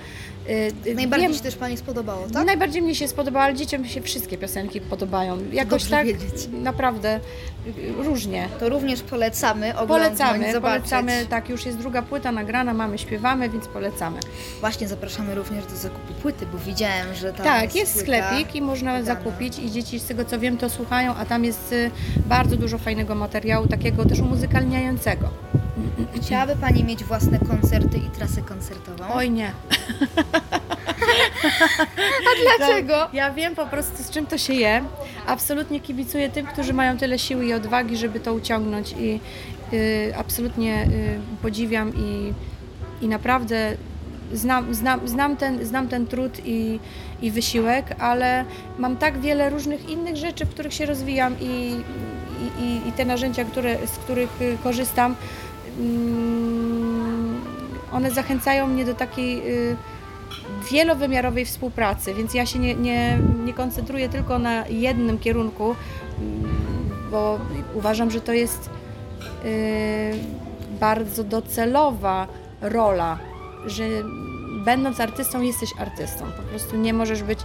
Najbardziej 0.95 1.27
wiem- 1.29 1.37
się 1.37 1.43
też 1.43 1.55
Pani 1.55 1.77
spodobało, 1.77 2.27
tak? 2.33 2.45
Najbardziej 2.45 2.81
mnie 2.81 2.95
się 2.95 3.07
spodobało, 3.07 3.45
ale 3.45 3.53
dzieciom 3.53 3.85
się 3.85 4.01
wszystkie 4.01 4.37
piosenki 4.37 4.81
podobają. 4.81 5.37
Jakoś 5.51 5.69
dobrze 5.83 5.89
tak 5.89 6.05
wiedzieć. 6.05 6.47
naprawdę 6.51 7.19
y, 7.67 8.03
różnie. 8.03 8.49
To 8.59 8.69
również 8.69 9.01
polecamy 9.01 9.77
oglądnąć, 9.77 10.17
Polecamy, 10.19 10.53
zobaczyć. 10.53 10.89
polecamy, 10.89 11.25
tak, 11.29 11.49
już 11.49 11.65
jest 11.65 11.77
druga 11.77 12.01
płyta 12.01 12.31
nagrana, 12.31 12.73
mamy, 12.73 12.97
śpiewamy, 12.97 13.49
więc 13.49 13.67
polecamy. 13.67 14.19
Właśnie 14.59 14.87
zapraszamy 14.87 15.35
również 15.35 15.65
do 15.65 15.75
zakupu 15.75 16.13
płyty, 16.13 16.45
bo 16.51 16.57
widziałem, 16.57 17.15
że 17.15 17.33
tam 17.33 17.45
tak, 17.45 17.75
jest 17.75 17.93
płyta 17.93 18.05
sklepik 18.29 18.55
i 18.55 18.61
można 18.61 18.97
wydana. 18.99 19.19
zakupić 19.19 19.59
i 19.59 19.71
dzieci 19.71 19.99
z 19.99 20.05
tego 20.05 20.25
co 20.25 20.39
wiem 20.39 20.57
to 20.57 20.69
słuchają, 20.69 21.15
a 21.15 21.25
tam 21.25 21.45
jest 21.45 21.71
y, 21.71 21.91
bardzo 22.25 22.57
dużo 22.57 22.77
fajnego 22.77 23.15
materiału, 23.15 23.67
takiego 23.67 24.05
też 24.05 24.19
umuzykalniającego. 24.19 25.29
Chciałaby 26.15 26.55
Pani 26.55 26.83
mieć 26.83 27.03
własne 27.03 27.39
koncerty 27.39 27.97
i 27.97 28.09
trasę 28.09 28.41
koncertową? 28.41 29.03
Oj 29.13 29.31
nie. 29.31 29.51
Dlaczego? 32.57 33.07
Ja 33.13 33.33
wiem 33.33 33.55
po 33.55 33.65
prostu 33.65 34.03
z 34.03 34.09
czym 34.09 34.25
to 34.25 34.37
się 34.37 34.53
je. 34.53 34.83
Absolutnie 35.27 35.79
kibicuję 35.79 36.29
tym, 36.29 36.45
którzy 36.45 36.73
mają 36.73 36.97
tyle 36.97 37.19
siły 37.19 37.45
i 37.45 37.53
odwagi, 37.53 37.97
żeby 37.97 38.19
to 38.19 38.33
uciągnąć 38.33 38.95
i 38.99 39.19
y, 39.73 40.13
absolutnie 40.17 40.83
y, 40.83 41.19
podziwiam 41.41 41.93
i, 41.95 42.33
i 43.01 43.07
naprawdę 43.07 43.77
znam, 44.33 44.73
znam, 44.73 45.07
znam, 45.07 45.37
ten, 45.37 45.65
znam 45.65 45.87
ten 45.87 46.07
trud 46.07 46.41
i, 46.45 46.79
i 47.21 47.31
wysiłek, 47.31 47.95
ale 47.99 48.45
mam 48.77 48.97
tak 48.97 49.19
wiele 49.19 49.49
różnych 49.49 49.89
innych 49.89 50.15
rzeczy, 50.15 50.45
w 50.45 50.49
których 50.49 50.73
się 50.73 50.85
rozwijam 50.85 51.35
i, 51.39 51.75
i, 52.59 52.89
i, 52.89 52.91
te 52.91 53.05
narzędzia, 53.05 53.45
które, 53.45 53.87
z 53.87 53.91
których 53.91 54.41
y, 54.41 54.57
korzystam, 54.63 55.15
one 57.91 58.11
zachęcają 58.11 58.67
mnie 58.67 58.85
do 58.85 58.93
takiej 58.93 59.53
y, 59.71 59.75
wielowymiarowej 60.71 61.45
współpracy, 61.45 62.13
więc 62.13 62.33
ja 62.33 62.45
się 62.45 62.59
nie, 62.59 62.75
nie, 62.75 63.19
nie 63.45 63.53
koncentruję 63.53 64.09
tylko 64.09 64.39
na 64.39 64.67
jednym 64.67 65.19
kierunku, 65.19 65.75
mm, 66.19 66.43
bo 67.11 67.39
uważam, 67.73 68.11
że 68.11 68.21
to 68.21 68.33
jest 68.33 68.69
y, 69.45 70.13
bardzo 70.79 71.23
docelowa 71.23 72.27
rola, 72.61 73.19
że 73.65 73.83
będąc 74.65 74.99
artystą 74.99 75.41
jesteś 75.41 75.69
artystą. 75.79 76.25
Po 76.37 76.43
prostu 76.43 76.77
nie 76.77 76.93
możesz 76.93 77.23
być 77.23 77.39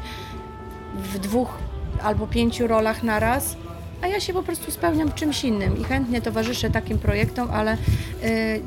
w 0.95 1.19
dwóch 1.19 1.59
albo 2.03 2.27
pięciu 2.27 2.67
rolach 2.67 3.03
naraz, 3.03 3.57
a 4.03 4.07
ja 4.07 4.21
się 4.21 4.33
po 4.33 4.43
prostu 4.43 4.71
spełniam 4.71 5.13
czymś 5.13 5.45
innym 5.45 5.81
i 5.81 5.85
chętnie 5.85 6.23
towarzyszę 6.23 6.71
takim 6.71 6.99
projektom, 6.99 7.51
ale 7.51 7.75
y, 7.75 7.77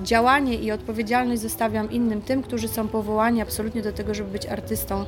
działanie 0.03 0.55
i 0.55 0.71
odpowiedzialność 0.71 1.41
zostawiam 1.41 1.91
innym, 1.91 2.21
tym, 2.21 2.43
którzy 2.43 2.67
są 2.67 2.87
powołani 2.87 3.41
absolutnie 3.41 3.81
do 3.81 3.91
tego, 3.91 4.13
żeby 4.13 4.31
być 4.31 4.45
artystą 4.45 5.01
y, 5.01 5.05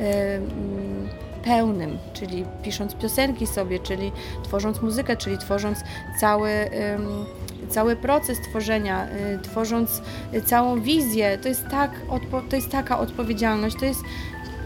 mm, 0.00 1.08
pełnym, 1.44 1.98
czyli 2.12 2.44
pisząc 2.62 2.94
piosenki 2.94 3.46
sobie, 3.46 3.78
czyli 3.78 4.12
tworząc 4.42 4.82
muzykę, 4.82 5.16
czyli 5.16 5.38
tworząc 5.38 5.78
cały, 6.20 6.50
cały 7.68 7.96
proces 7.96 8.38
tworzenia, 8.50 9.06
y, 9.06 9.38
tworząc 9.42 10.02
całą 10.44 10.80
wizję. 10.80 11.38
To 11.38 11.48
jest, 11.48 11.64
tak, 11.70 11.90
to 12.50 12.56
jest 12.56 12.70
taka 12.70 12.98
odpowiedzialność, 12.98 13.76
to 13.80 13.84
jest, 13.84 14.00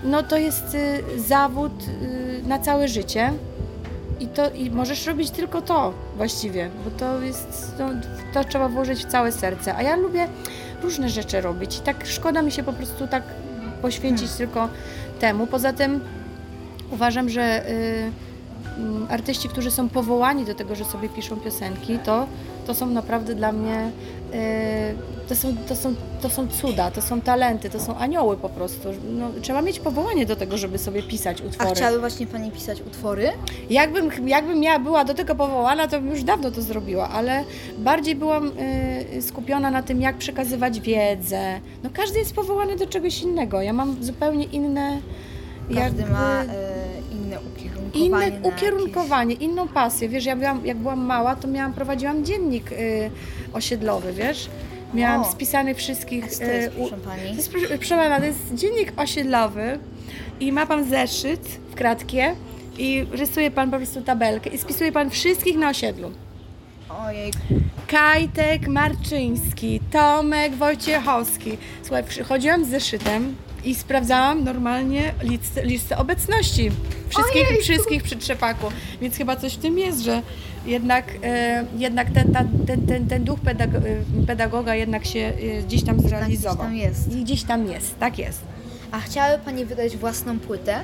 no, 0.04 0.22
to 0.22 0.36
jest 0.36 0.76
zawód 1.16 1.72
na 2.46 2.58
całe 2.58 2.88
życie. 2.88 3.32
I, 4.22 4.26
to, 4.26 4.50
I 4.50 4.70
możesz 4.70 5.06
robić 5.06 5.30
tylko 5.30 5.62
to 5.62 5.94
właściwie, 6.16 6.70
bo 6.84 6.90
to 6.90 7.20
jest, 7.20 7.74
no, 7.78 7.88
to 8.34 8.44
trzeba 8.44 8.68
włożyć 8.68 9.04
w 9.04 9.10
całe 9.10 9.32
serce. 9.32 9.76
A 9.76 9.82
ja 9.82 9.96
lubię 9.96 10.28
różne 10.82 11.08
rzeczy 11.08 11.40
robić 11.40 11.76
i 11.78 11.80
tak 11.80 12.06
szkoda 12.06 12.42
mi 12.42 12.52
się 12.52 12.62
po 12.62 12.72
prostu 12.72 13.06
tak 13.06 13.22
poświęcić 13.82 14.32
tylko 14.32 14.68
temu. 15.20 15.46
Poza 15.46 15.72
tym 15.72 16.00
uważam, 16.90 17.28
że 17.28 17.68
y, 17.68 17.72
mm, 17.72 18.12
artyści, 19.12 19.48
którzy 19.48 19.70
są 19.70 19.88
powołani 19.88 20.44
do 20.44 20.54
tego, 20.54 20.74
że 20.74 20.84
sobie 20.84 21.08
piszą 21.08 21.36
piosenki, 21.36 21.98
to, 21.98 22.26
to 22.66 22.74
są 22.74 22.86
naprawdę 22.86 23.34
dla 23.34 23.52
mnie 23.52 23.90
y, 24.34 25.28
to 25.28 25.36
są, 25.36 25.56
to, 25.68 25.76
są, 25.76 25.94
to 26.22 26.30
są 26.30 26.48
cuda, 26.48 26.90
to 26.90 27.02
są 27.02 27.20
talenty, 27.20 27.70
to 27.70 27.80
są 27.80 27.96
anioły 27.96 28.36
po 28.36 28.48
prostu. 28.48 28.88
No, 29.10 29.28
trzeba 29.42 29.62
mieć 29.62 29.80
powołanie 29.80 30.26
do 30.26 30.36
tego, 30.36 30.58
żeby 30.58 30.78
sobie 30.78 31.02
pisać 31.02 31.40
A 31.42 31.44
utwory. 31.44 31.70
chciałaby 31.74 31.98
właśnie 32.00 32.26
Pani 32.26 32.50
pisać 32.50 32.80
utwory? 32.80 33.30
Jakbym, 33.70 34.28
jakbym 34.28 34.62
ja 34.62 34.78
była 34.78 35.04
do 35.04 35.14
tego 35.14 35.34
powołana, 35.34 35.88
to 35.88 36.00
bym 36.00 36.10
już 36.10 36.22
dawno 36.22 36.50
to 36.50 36.62
zrobiła, 36.62 37.08
ale 37.08 37.44
bardziej 37.78 38.14
byłam 38.14 38.52
y, 39.16 39.22
skupiona 39.22 39.70
na 39.70 39.82
tym, 39.82 40.00
jak 40.00 40.16
przekazywać 40.16 40.80
wiedzę. 40.80 41.60
No 41.82 41.90
każdy 41.92 42.18
jest 42.18 42.34
powołany 42.34 42.76
do 42.76 42.86
czegoś 42.86 43.22
innego. 43.22 43.62
Ja 43.62 43.72
mam 43.72 44.04
zupełnie 44.04 44.44
inne. 44.44 44.98
Każdy 45.74 45.80
jakby- 46.00 46.12
ma 46.12 46.42
inne 46.44 46.71
ukierunkowanie. 47.92 48.36
inne 48.36 48.48
ukierunkowanie, 48.48 49.34
inną 49.34 49.68
pasję. 49.68 50.08
Wiesz, 50.08 50.24
ja 50.24 50.36
byłam, 50.36 50.66
jak 50.66 50.76
byłam 50.76 51.00
mała, 51.00 51.36
to 51.36 51.48
miałam, 51.48 51.72
prowadziłam 51.72 52.24
dziennik 52.24 52.72
y, 52.72 53.10
osiedlowy, 53.52 54.12
wiesz? 54.12 54.48
Miałam 54.94 55.20
O. 55.20 55.24
spisanych 55.24 55.76
wszystkich. 55.76 56.22
Jakieś... 56.22 56.38
Co 56.38 56.44
to 56.44 56.50
jest, 56.50 56.68
y, 56.68 56.76
proszę 56.76 56.96
Pani? 56.96 57.22
to 57.30 57.34
jest, 57.34 57.50
proszę, 57.50 57.66
proszę 57.78 57.96
pana, 57.96 58.18
to 58.18 58.24
jest 58.24 58.54
dziennik 58.54 58.92
osiedlowy 58.96 59.78
i 60.40 60.52
ma 60.52 60.66
pan 60.66 60.84
zeszyt 60.84 61.48
w 61.70 61.74
kratkie 61.74 62.34
i 62.78 63.06
rysuje 63.12 63.50
pan 63.50 63.70
po 63.70 63.76
prostu 63.76 64.02
tabelkę 64.02 64.50
i 64.50 64.58
spisuje 64.58 64.92
pan 64.92 65.10
wszystkich 65.10 65.56
na 65.58 65.68
osiedlu. 65.68 66.10
Ojej, 67.06 67.32
Kajtek 67.86 68.68
Marczyński, 68.68 69.80
Tomek 69.90 70.54
Wojciechowski. 70.54 71.58
Słuchaj, 71.82 72.04
przychodziłam 72.04 72.64
z 72.64 72.68
zeszytem 72.68 73.34
i 73.64 73.74
sprawdzałam 73.74 74.44
normalnie 74.44 75.14
listę, 75.22 75.64
listę 75.64 75.98
obecności 75.98 76.70
wszystkich, 77.08 77.46
wszystkich 77.60 78.02
przy 78.02 78.16
trzepaku. 78.16 78.66
Więc 79.00 79.16
chyba 79.16 79.36
coś 79.36 79.54
w 79.54 79.58
tym 79.58 79.78
jest, 79.78 80.00
że 80.00 80.22
jednak, 80.66 81.04
e, 81.24 81.64
jednak 81.76 82.10
ten, 82.10 82.32
ta, 82.32 82.44
ten, 82.66 82.86
ten, 82.86 83.06
ten 83.08 83.24
duch 83.24 83.40
pedago, 83.40 83.78
e, 83.78 84.26
pedagoga 84.26 84.74
jednak 84.74 85.04
się 85.06 85.20
e, 85.58 85.62
gdzieś 85.62 85.82
tam 85.84 86.00
zrealizował. 86.00 86.56
tam 86.66 86.76
jest. 86.76 87.12
I 87.12 87.24
gdzieś 87.24 87.42
tam 87.42 87.66
jest, 87.66 87.98
tak 87.98 88.18
jest. 88.18 88.40
a 88.90 89.00
chciałaby 89.00 89.44
Pani 89.44 89.64
wydać 89.64 89.96
własną 89.96 90.38
płytę? 90.38 90.80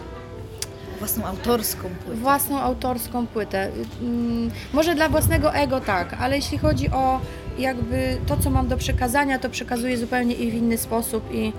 Własną 0.98 1.24
autorską 1.24 1.88
płytę? 2.04 2.20
własną 2.20 2.60
autorską 2.60 3.26
płytę. 3.26 3.70
Mm, 4.00 4.50
Może 4.72 4.94
dla 4.94 5.08
własnego 5.08 5.54
ego 5.54 5.80
tak, 5.80 6.16
ale 6.20 6.36
jeśli 6.36 6.58
chodzi 6.58 6.90
o 6.90 7.20
jakby 7.58 8.16
to, 8.26 8.36
co 8.36 8.50
mam 8.50 8.68
do 8.68 8.76
przekazania, 8.76 9.38
to 9.38 9.50
przekazuję 9.50 9.98
zupełnie 9.98 10.34
i 10.34 10.50
w 10.50 10.54
inny 10.54 10.78
sposób 10.78 11.34
i, 11.34 11.52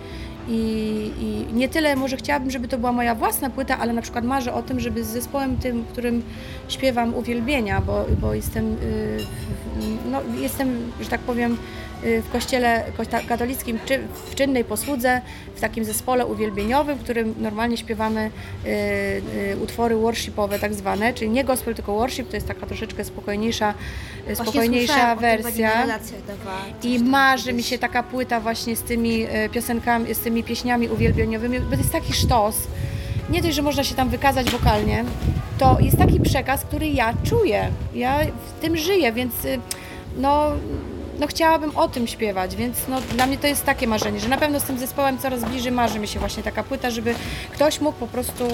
i, 0.50 1.12
i 1.20 1.54
nie 1.54 1.70
tyle 1.70 1.96
może 1.96 2.18
chciałabym, 2.18 2.52
żeby 2.52 2.68
to 2.68 2.78
była 2.78 2.92
moja 2.92 3.16
własna 3.16 3.50
płyta, 3.50 3.78
ale 3.80 3.94
na 3.94 4.02
przykład 4.02 4.26
marzę 4.26 4.54
o 4.54 4.62
tym, 4.62 4.80
żeby 4.80 5.04
z 5.04 5.08
zespołem 5.08 5.58
tym, 5.58 5.86
którym 5.86 6.24
śpiewam 6.68 7.16
uwielbienia, 7.16 7.82
bo, 7.82 8.06
bo 8.22 8.34
jestem, 8.34 8.66
y, 8.66 9.18
no, 10.12 10.22
jestem, 10.42 10.92
że 11.02 11.10
tak 11.10 11.22
powiem, 11.22 11.58
w 12.04 12.32
kościele 12.32 12.84
katolickim 13.28 13.80
w 14.26 14.36
czynnej 14.36 14.64
posłudze, 14.64 15.22
w 15.56 15.62
takim 15.62 15.86
zespole 15.86 16.26
uwielbieniowym, 16.26 16.98
w 16.98 17.04
którym 17.04 17.36
normalnie 17.40 17.78
śpiewamy 17.78 18.32
y, 18.66 18.70
y, 18.70 19.58
utwory 19.64 19.96
worshipowe 19.96 20.60
tak 20.60 20.74
zwane, 20.74 21.14
czyli 21.14 21.32
nie 21.32 21.44
gospel, 21.44 21.76
tylko 21.76 21.94
worship, 21.94 22.30
to 22.30 22.38
jest 22.38 22.48
taka 22.48 22.66
troszeczkę 22.66 23.06
spokojniejsza, 23.06 23.74
y, 24.30 24.36
spokojniejsza 24.36 25.16
wersja. 25.16 25.88
I 26.84 27.00
marzy 27.00 27.54
mi 27.54 27.64
się 27.64 27.78
taka 27.78 28.04
płyta 28.04 28.40
właśnie 28.40 28.76
z 28.76 28.82
tymi 28.84 29.28
piosenkami, 29.52 30.16
z 30.16 30.20
tymi 30.20 30.44
pieśniami 30.44 30.90
uwielbieniowymi, 30.90 31.60
bo 31.60 31.72
to 31.72 31.78
jest 31.78 31.92
taki 31.92 32.14
sztos. 32.14 32.56
Nie 33.30 33.42
dość, 33.42 33.56
że 33.56 33.62
można 33.62 33.84
się 33.84 33.96
tam 33.96 34.10
wykazać 34.10 34.52
wokalnie, 34.52 35.04
to 35.58 35.78
jest 35.80 35.98
taki 35.98 36.20
przekaz, 36.20 36.66
który 36.66 36.88
ja 36.88 37.14
czuję. 37.24 37.72
Ja 37.94 38.20
w 38.26 38.62
tym 38.62 38.78
żyję, 38.78 39.12
więc 39.14 39.46
y, 39.46 39.60
no, 40.18 40.52
no 41.20 41.28
chciałabym 41.28 41.78
o 41.78 41.88
tym 41.88 42.08
śpiewać, 42.08 42.56
więc 42.56 42.78
no, 42.88 43.02
dla 43.02 43.26
mnie 43.26 43.38
to 43.38 43.48
jest 43.48 43.66
takie 43.66 43.88
marzenie, 43.88 44.20
że 44.20 44.28
na 44.30 44.38
pewno 44.38 44.60
z 44.60 44.64
tym 44.64 44.80
zespołem 44.80 45.18
coraz 45.18 45.44
bliżej 45.44 45.72
marzy 45.72 46.00
mi 46.00 46.08
się 46.08 46.20
właśnie 46.20 46.44
taka 46.44 46.64
płyta, 46.64 46.90
żeby 46.90 47.16
ktoś 47.54 47.82
mógł 47.82 47.98
po 48.00 48.08
prostu 48.08 48.46
y, 48.46 48.50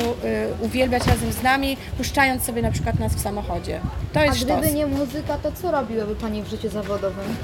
uwielbiać 0.61 1.07
razem 1.07 1.31
z 1.31 1.43
nami, 1.43 1.77
puszczając 1.97 2.43
sobie 2.43 2.61
na 2.61 2.71
przykład 2.71 2.99
nas 2.99 3.13
w 3.15 3.21
samochodzie. 3.21 3.79
To 4.13 4.19
A 4.19 4.25
jest 4.25 4.37
sztos. 4.37 4.59
gdyby 4.59 4.73
nie 4.73 4.87
muzyka, 4.87 5.37
to 5.37 5.51
co 5.51 5.71
robiłaby 5.71 6.15
Pani 6.15 6.41
w 6.43 6.47
życiu 6.47 6.69
zawodowym? 6.69 7.35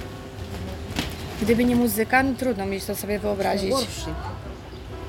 Gdyby 1.42 1.66
nie 1.66 1.76
muzyka, 1.76 2.24
no 2.24 2.34
trudno 2.40 2.66
mi 2.66 2.82
to 2.82 2.96
sobie 2.96 3.20
wyobrazić. 3.20 3.72
Worship. 3.72 4.16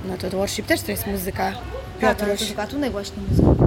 No 0.09 0.17
to 0.17 0.31
worship 0.37 0.67
też 0.67 0.81
to 0.81 0.91
jest 0.91 1.07
muzyka. 1.07 1.53
Tak, 1.53 1.61
ale 2.03 2.15
to 2.15 2.21
Piotruś. 2.21 2.41
jest 2.41 2.55
gatunek 2.55 2.93
właśnie 2.93 3.17
muzyki. 3.31 3.62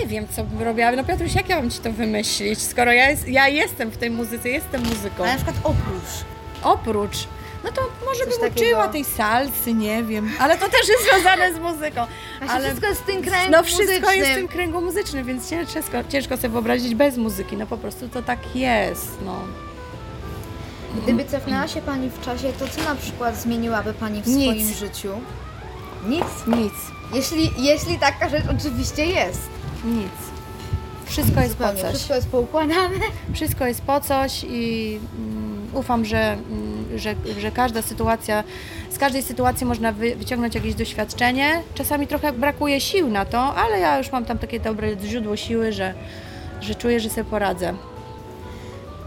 Nie 0.00 0.06
wiem, 0.06 0.26
co 0.36 0.44
bym 0.44 0.62
robiła. 0.62 0.92
No 0.92 1.04
Piotruś, 1.04 1.34
jak 1.34 1.48
ja 1.48 1.56
mam 1.56 1.70
Ci 1.70 1.78
to 1.78 1.92
wymyślić, 1.92 2.62
skoro 2.62 2.92
ja, 2.92 3.10
jest, 3.10 3.28
ja 3.28 3.48
jestem 3.48 3.90
w 3.90 3.96
tej 3.96 4.10
muzyce, 4.10 4.48
jestem 4.48 4.82
muzyką. 4.82 5.22
Ale 5.24 5.26
na 5.30 5.36
przykład 5.36 5.56
oprócz. 5.64 6.24
Oprócz, 6.62 7.16
no 7.64 7.72
to 7.72 7.80
może 8.06 8.20
Coś 8.24 8.28
bym 8.28 8.40
takiego. 8.50 8.66
uczyła 8.70 8.88
tej 8.88 9.04
salsy, 9.04 9.74
nie 9.74 10.02
wiem. 10.02 10.30
Ale 10.38 10.56
to 10.58 10.68
też 10.68 10.88
jest 10.88 11.04
związane 11.10 11.54
z 11.54 11.58
muzyką. 11.58 12.06
Właśnie 12.38 12.54
Ale 12.56 12.64
wszystko 12.68 12.86
jest 12.88 13.00
w 13.00 13.04
tym 13.06 13.22
kręgu 13.22 13.50
no 13.50 13.62
wszystko 13.62 13.84
muzycznym. 13.86 14.14
jest 14.18 14.30
w 14.30 14.34
tym 14.34 14.48
kręgu 14.48 14.80
muzycznym, 14.80 15.24
więc 15.26 15.50
ciężko, 15.50 16.04
ciężko 16.08 16.36
sobie 16.36 16.48
wyobrazić 16.48 16.94
bez 16.94 17.16
muzyki. 17.16 17.56
No 17.56 17.66
po 17.66 17.76
prostu 17.76 18.08
to 18.08 18.22
tak 18.22 18.56
jest, 18.56 19.08
no. 19.24 19.40
Gdyby 21.02 21.24
cofnęła 21.24 21.68
się 21.68 21.80
Pani 21.82 22.10
w 22.10 22.20
czasie, 22.24 22.52
to 22.58 22.68
co 22.68 22.82
na 22.82 22.94
przykład 22.94 23.36
zmieniłaby 23.36 23.94
Pani 23.94 24.22
w 24.22 24.26
Nic. 24.26 24.44
swoim 24.44 24.74
życiu? 24.74 25.12
Nic. 26.06 26.24
Nic, 26.46 26.72
Jeśli, 27.14 27.50
jeśli 27.58 27.98
taka 27.98 28.28
rzecz 28.28 28.44
oczywiście 28.58 29.06
jest. 29.06 29.40
Nic. 29.84 30.34
Wszystko 31.06 31.40
jest 31.40 31.56
po 31.56 31.64
Zupełnie, 31.64 31.82
coś. 31.82 31.94
Wszystko 31.94 32.14
jest 32.14 32.28
poukładane. 32.28 32.98
Wszystko 33.34 33.66
jest 33.66 33.82
po 33.82 34.00
coś 34.00 34.44
i 34.48 34.98
mm, 35.18 35.68
ufam, 35.74 36.04
że, 36.04 36.32
mm, 36.32 36.98
że, 36.98 37.14
że 37.40 37.50
każda 37.50 37.82
sytuacja, 37.82 38.44
z 38.90 38.98
każdej 38.98 39.22
sytuacji 39.22 39.66
można 39.66 39.92
wy, 39.92 40.16
wyciągnąć 40.16 40.54
jakieś 40.54 40.74
doświadczenie. 40.74 41.62
Czasami 41.74 42.06
trochę 42.06 42.32
brakuje 42.32 42.80
sił 42.80 43.10
na 43.10 43.24
to, 43.24 43.54
ale 43.54 43.78
ja 43.78 43.98
już 43.98 44.12
mam 44.12 44.24
tam 44.24 44.38
takie 44.38 44.60
dobre 44.60 44.88
źródło 45.04 45.36
siły, 45.36 45.72
że, 45.72 45.94
że 46.60 46.74
czuję, 46.74 47.00
że 47.00 47.10
sobie 47.10 47.24
poradzę. 47.24 47.74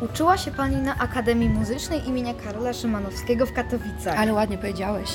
Uczyła 0.01 0.37
się 0.37 0.51
Pani 0.51 0.75
na 0.75 0.97
Akademii 0.97 1.49
Muzycznej 1.49 2.07
imienia 2.07 2.33
Karola 2.33 2.73
Szymanowskiego 2.73 3.45
w 3.45 3.53
Katowicach. 3.53 4.19
Ale 4.19 4.33
ładnie 4.33 4.57
powiedziałeś. 4.57 5.09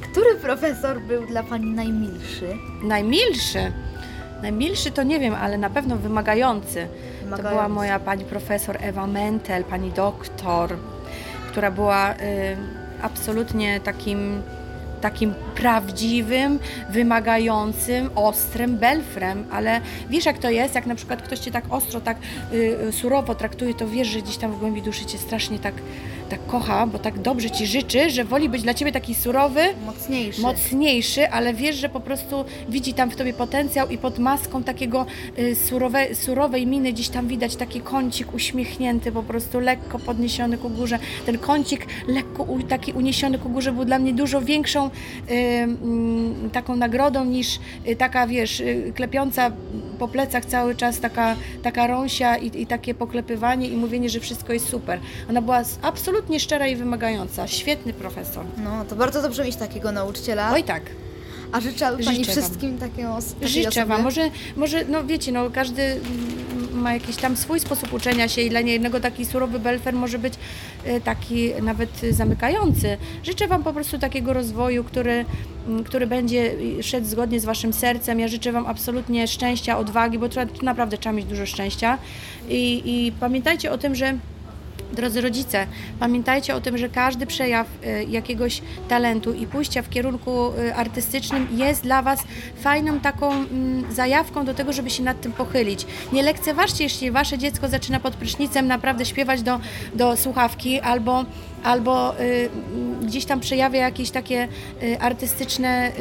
Który 0.00 0.34
profesor 0.34 1.00
był 1.00 1.26
dla 1.26 1.42
Pani 1.42 1.70
najmilszy? 1.70 2.56
Najmilszy. 2.82 3.72
Najmilszy 4.42 4.90
to 4.90 5.02
nie 5.02 5.20
wiem, 5.20 5.34
ale 5.34 5.58
na 5.58 5.70
pewno 5.70 5.96
wymagający. 5.96 6.86
To 6.86 7.24
Wymagający. 7.24 7.50
była 7.50 7.68
moja 7.68 7.98
pani 7.98 8.24
profesor 8.24 8.76
Ewa 8.80 9.06
Mentel, 9.06 9.64
pani 9.64 9.90
doktor, 9.90 10.76
która 11.50 11.70
była 11.70 12.12
y, 12.12 12.16
absolutnie 13.02 13.80
takim, 13.80 14.42
takim 15.00 15.34
prawdziwym, 15.54 16.58
wymagającym, 16.90 18.10
ostrym 18.14 18.76
belfrem, 18.78 19.44
ale 19.50 19.80
wiesz 20.10 20.26
jak 20.26 20.38
to 20.38 20.50
jest, 20.50 20.74
jak 20.74 20.86
na 20.86 20.94
przykład 20.94 21.22
ktoś 21.22 21.38
cię 21.38 21.50
tak 21.50 21.64
ostro, 21.70 22.00
tak 22.00 22.16
y, 22.52 22.56
y, 22.88 22.92
surowo 22.92 23.34
traktuje, 23.34 23.74
to 23.74 23.88
wiesz, 23.88 24.08
że 24.08 24.22
gdzieś 24.22 24.36
tam 24.36 24.52
w 24.52 24.58
głębi 24.58 24.82
duszy 24.82 25.04
cię 25.06 25.18
strasznie 25.18 25.58
tak, 25.58 25.74
tak 26.30 26.46
kocha, 26.46 26.86
bo 26.86 26.98
tak 26.98 27.18
dobrze 27.18 27.50
ci 27.50 27.66
życzy, 27.66 28.10
że 28.10 28.24
woli 28.24 28.48
być 28.48 28.62
dla 28.62 28.74
ciebie 28.74 28.92
taki 28.92 29.14
surowy, 29.14 29.60
Mocniejszy. 29.86 30.40
mocniejszy, 30.42 31.28
ale 31.30 31.54
wiesz, 31.54 31.76
że 31.76 31.88
po 31.88 32.00
prostu 32.00 32.44
widzi 32.68 32.94
tam 32.94 33.10
w 33.10 33.16
tobie 33.16 33.32
potencjał 33.32 33.88
i 33.88 33.98
pod 33.98 34.18
maską 34.18 34.62
takiego 34.62 35.06
y, 35.38 35.54
surowe, 35.56 36.14
surowej 36.14 36.66
miny 36.66 36.92
gdzieś 36.92 37.08
tam 37.08 37.28
widać 37.28 37.56
taki 37.56 37.80
kącik 37.80 38.34
uśmiechnięty, 38.34 39.12
po 39.12 39.22
prostu 39.22 39.60
lekko 39.60 39.98
podniesiony 39.98 40.58
ku 40.58 40.70
górze. 40.70 40.98
Ten 41.26 41.38
kącik 41.38 41.86
lekko 42.08 42.42
u, 42.42 42.62
taki 42.62 42.92
uniesiony 42.92 43.38
ku 43.38 43.48
górze 43.48 43.72
był 43.72 43.84
dla 43.84 43.98
mnie 43.98 44.12
dużo 44.12 44.40
większą 44.42 44.86
y, 44.86 44.90
mm, 45.34 46.50
taką 46.52 46.76
nagrodą 46.76 47.24
niż 47.24 47.58
y, 47.88 47.96
taka, 47.96 48.26
wiesz, 48.26 48.60
y, 48.60 48.92
klepiąca 48.94 49.50
po 49.98 50.08
plecach 50.08 50.44
cały 50.44 50.74
czas 50.74 51.00
taka, 51.00 51.36
taka 51.62 51.86
rąsia 51.86 52.36
i, 52.36 52.62
i 52.62 52.66
takie 52.66 52.94
poklepywanie 52.94 53.68
i 53.68 53.76
mówienie, 53.76 54.08
że 54.08 54.20
wszystko 54.20 54.52
jest 54.52 54.68
super. 54.68 55.00
Ona 55.30 55.42
była 55.42 55.60
s- 55.60 55.78
absolutnie 56.20 56.40
szczera 56.40 56.66
i 56.66 56.76
wymagająca. 56.76 57.48
Świetny 57.48 57.92
profesor. 57.92 58.44
No, 58.64 58.84
to 58.84 58.96
bardzo 58.96 59.22
dobrze 59.22 59.44
mieć 59.44 59.56
takiego 59.56 59.92
nauczyciela. 59.92 60.52
Oj 60.52 60.64
tak. 60.64 60.82
A 61.52 61.60
życzyłaby 61.60 62.04
Pani 62.04 62.18
Życzę 62.18 62.32
wszystkim 62.32 62.78
takiego 62.78 63.18
Życzę 63.42 63.68
osoby? 63.68 63.86
Wam. 63.86 64.02
Może, 64.02 64.30
może, 64.56 64.84
no 64.84 65.04
wiecie, 65.04 65.32
no 65.32 65.50
każdy 65.50 66.00
ma 66.72 66.94
jakiś 66.94 67.16
tam 67.16 67.36
swój 67.36 67.60
sposób 67.60 67.92
uczenia 67.92 68.28
się 68.28 68.42
i 68.42 68.50
dla 68.50 68.60
niejednego 68.60 69.00
taki 69.00 69.24
surowy 69.24 69.58
belfer 69.58 69.94
może 69.94 70.18
być 70.18 70.34
e, 70.84 71.00
taki 71.00 71.50
nawet 71.62 71.90
zamykający. 72.10 72.96
Życzę 73.22 73.48
Wam 73.48 73.62
po 73.62 73.72
prostu 73.72 73.98
takiego 73.98 74.32
rozwoju, 74.32 74.84
który, 74.84 75.24
który 75.84 76.06
będzie 76.06 76.54
szedł 76.82 77.06
zgodnie 77.06 77.40
z 77.40 77.44
Waszym 77.44 77.72
sercem. 77.72 78.20
Ja 78.20 78.28
życzę 78.28 78.52
Wam 78.52 78.66
absolutnie 78.66 79.28
szczęścia, 79.28 79.78
odwagi, 79.78 80.18
bo 80.18 80.28
tu 80.28 80.40
naprawdę 80.62 80.98
trzeba 80.98 81.12
mieć 81.12 81.26
dużo 81.26 81.46
szczęścia. 81.46 81.98
I, 82.48 82.82
i 82.84 83.12
pamiętajcie 83.20 83.72
o 83.72 83.78
tym, 83.78 83.94
że 83.94 84.18
Drodzy 84.92 85.20
rodzice, 85.20 85.66
pamiętajcie 86.00 86.54
o 86.54 86.60
tym, 86.60 86.78
że 86.78 86.88
każdy 86.88 87.26
przejaw 87.26 87.66
y, 87.84 88.04
jakiegoś 88.04 88.62
talentu 88.88 89.32
i 89.32 89.46
pójścia 89.46 89.82
w 89.82 89.90
kierunku 89.90 90.52
y, 90.58 90.74
artystycznym 90.74 91.48
jest 91.52 91.82
dla 91.82 92.02
Was 92.02 92.20
fajną 92.62 93.00
taką 93.00 93.32
mm, 93.32 93.92
zajawką 93.92 94.44
do 94.44 94.54
tego, 94.54 94.72
żeby 94.72 94.90
się 94.90 95.02
nad 95.02 95.20
tym 95.20 95.32
pochylić. 95.32 95.86
Nie 96.12 96.22
lekceważcie, 96.22 96.84
jeśli 96.84 97.10
Wasze 97.10 97.38
dziecko 97.38 97.68
zaczyna 97.68 98.00
pod 98.00 98.14
prysznicem 98.14 98.66
naprawdę 98.66 99.04
śpiewać 99.04 99.42
do, 99.42 99.60
do 99.94 100.16
słuchawki 100.16 100.80
albo, 100.80 101.24
albo 101.62 102.20
y, 102.20 102.50
gdzieś 103.02 103.24
tam 103.24 103.40
przejawia 103.40 103.80
jakieś 103.80 104.10
takie 104.10 104.48
y, 104.82 105.00
artystyczne 105.00 105.92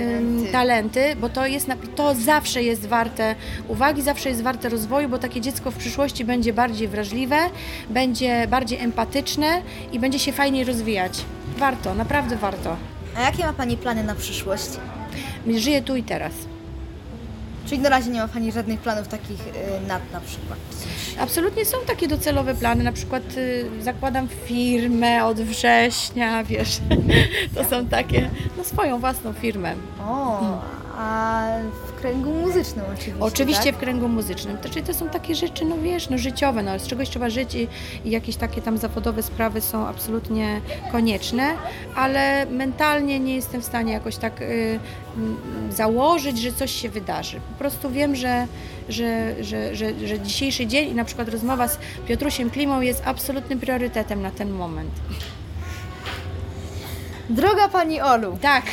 Talenty. 0.52 1.16
bo 1.16 1.30
to, 1.30 1.46
jest, 1.46 1.68
to 1.96 2.16
zawsze 2.16 2.64
jest 2.64 2.86
warte 2.86 3.36
uwagi, 3.68 4.02
zawsze 4.02 4.30
jest 4.30 4.42
warte 4.42 4.70
rozwoju, 4.70 5.10
bo 5.10 5.18
takie 5.18 5.42
dziecko 5.42 5.72
w 5.72 5.76
przyszłości 5.78 6.26
będzie 6.26 6.54
bardziej 6.54 6.88
wrażliwe, 6.88 7.38
będzie 7.90 8.48
bardziej 8.48 8.80
empatyczne 8.80 9.62
i 9.92 10.00
będzie 10.00 10.20
się 10.20 10.32
fajniej 10.32 10.64
rozwijać. 10.64 11.14
Warto, 11.58 11.96
naprawdę 11.96 12.36
warto. 12.36 12.76
A 13.18 13.22
jakie 13.22 13.46
ma 13.46 13.54
Pani 13.54 13.78
plany 13.78 14.04
na 14.04 14.16
przyszłość? 14.16 14.70
Żyję 15.58 15.82
tu 15.82 15.96
i 15.96 16.04
teraz. 16.04 16.34
Czyli 17.70 17.82
na 17.82 17.90
razie 17.90 18.10
nie 18.12 18.20
ma 18.20 18.28
Pani 18.28 18.52
żadnych 18.52 18.80
planów 18.80 19.08
takich 19.08 19.48
y, 19.48 19.88
nad 19.88 20.12
na 20.12 20.20
przykład. 20.22 20.60
Absolutnie 21.20 21.66
są 21.66 21.78
takie 21.88 22.08
docelowe 22.08 22.56
plany, 22.56 22.84
na 22.84 22.92
przykład 22.92 23.24
y, 23.38 23.70
zakładam 23.82 24.28
firmę 24.46 25.26
od 25.26 25.42
września, 25.42 26.44
wiesz, 26.50 26.80
to 27.56 27.64
są 27.64 27.86
takie, 27.88 28.30
no 28.58 28.64
swoją 28.64 29.00
własną 29.00 29.34
firmę. 29.34 29.74
O, 30.08 30.62
a 30.98 31.44
w 32.00 32.02
kręgu 32.02 32.34
muzycznym 32.34 32.86
oczywiście. 32.94 33.24
Oczywiście 33.24 33.64
tak? 33.64 33.76
w 33.76 33.78
kręgu 33.78 34.08
muzycznym. 34.08 34.58
To, 34.58 34.70
czyli 34.70 34.86
to 34.86 34.94
są 34.94 35.10
takie 35.10 35.36
rzeczy, 35.36 35.66
no 35.66 35.78
wiesz, 35.78 36.10
no 36.10 36.18
życiowe, 36.18 36.64
no, 36.64 36.80
z 36.80 36.88
czegoś 36.88 37.10
trzeba 37.10 37.30
żyć 37.30 37.56
i, 37.56 37.68
i 38.06 38.10
jakieś 38.12 38.36
takie 38.36 38.62
tam 38.62 38.78
zawodowe 38.78 39.24
sprawy 39.24 39.62
są 39.62 39.88
absolutnie 39.88 40.62
konieczne, 40.92 41.56
ale 41.96 42.46
mentalnie 42.46 43.20
nie 43.20 43.36
jestem 43.36 43.62
w 43.62 43.66
stanie 43.66 43.94
jakoś 43.94 44.16
tak 44.16 44.42
y, 44.42 44.80
mm, 45.18 45.38
założyć, 45.72 46.38
że 46.38 46.54
coś 46.54 46.72
się 46.72 46.90
wydarzy. 46.90 47.40
Po 47.52 47.60
prostu 47.60 47.90
wiem, 47.90 48.16
że, 48.16 48.48
że, 48.90 49.36
że, 49.44 49.76
że, 49.76 50.08
że 50.08 50.20
dzisiejszy 50.20 50.68
dzień 50.68 50.90
i 50.90 50.96
na 50.96 51.06
przykład 51.06 51.30
rozmowa 51.30 51.68
z 51.68 51.78
Piotrusiem 52.08 52.50
Klimą 52.50 52.82
jest 52.82 53.02
absolutnym 53.06 53.60
priorytetem 53.60 54.22
na 54.22 54.32
ten 54.32 54.50
moment. 54.50 54.92
Droga 57.30 57.68
Pani 57.68 58.02
Olu, 58.02 58.38
Tak, 58.42 58.64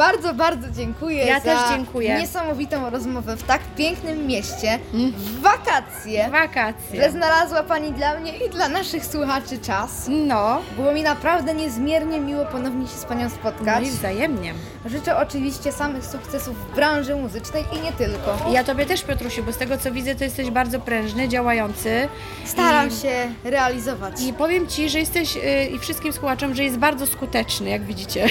bardzo, 0.00 0.34
bardzo 0.34 0.70
dziękuję 0.70 1.24
Ja 1.24 1.40
za 1.40 1.44
też 1.44 1.58
dziękuję. 1.70 2.18
niesamowitą 2.18 2.90
rozmowę 2.90 3.36
w 3.36 3.42
tak 3.42 3.60
pięknym 3.76 4.26
mieście, 4.26 4.78
w 4.92 5.40
wakacje, 5.40 6.24
że 6.24 6.30
wakacje. 6.30 7.10
znalazła 7.10 7.62
Pani 7.62 7.92
dla 7.92 8.20
mnie 8.20 8.36
i 8.36 8.50
dla 8.50 8.68
naszych 8.68 9.06
słuchaczy 9.06 9.58
czas. 9.58 10.06
No, 10.08 10.62
Było 10.76 10.92
mi 10.92 11.02
naprawdę 11.02 11.54
niezmiernie 11.54 12.20
miło 12.20 12.44
ponownie 12.44 12.86
się 12.86 12.94
z 12.96 13.04
Panią 13.04 13.24
no 13.24 13.30
spotkać. 13.30 13.86
i 13.86 13.90
wzajemnie. 13.90 14.54
Życzę 14.86 15.16
oczywiście 15.16 15.72
samych 15.72 16.06
sukcesów 16.06 16.56
w 16.56 16.74
branży 16.74 17.16
muzycznej 17.16 17.64
i 17.78 17.80
nie 17.84 17.92
tylko. 17.92 18.50
Ja 18.52 18.64
Tobie 18.64 18.86
też, 18.86 19.02
Piotrusiu, 19.02 19.42
bo 19.42 19.52
z 19.52 19.56
tego 19.56 19.78
co 19.78 19.92
widzę, 19.92 20.14
to 20.14 20.24
jesteś 20.24 20.50
bardzo 20.50 20.80
prężny, 20.80 21.28
działający. 21.28 22.08
Staram 22.44 22.90
się 22.90 23.32
realizować. 23.44 24.22
I 24.22 24.32
powiem 24.32 24.66
Ci, 24.66 24.88
że 24.88 24.98
jesteś 24.98 25.36
y, 25.36 25.40
i 25.74 25.78
wszystkim 25.78 26.12
słuchaczom, 26.12 26.54
że 26.54 26.64
jest 26.64 26.76
bardzo 26.76 27.06
skuteczny, 27.06 27.70
jak 27.70 27.84
widzicie. 27.84 28.26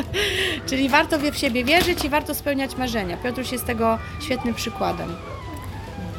Czyli 0.68 0.88
warto 0.98 1.18
w 1.18 1.36
siebie 1.36 1.64
wierzyć 1.64 2.04
i 2.04 2.08
warto 2.08 2.34
spełniać 2.34 2.76
marzenia. 2.76 3.16
Piotruś 3.16 3.52
jest 3.52 3.66
tego 3.66 3.98
świetnym 4.20 4.54
przykładem. 4.54 5.16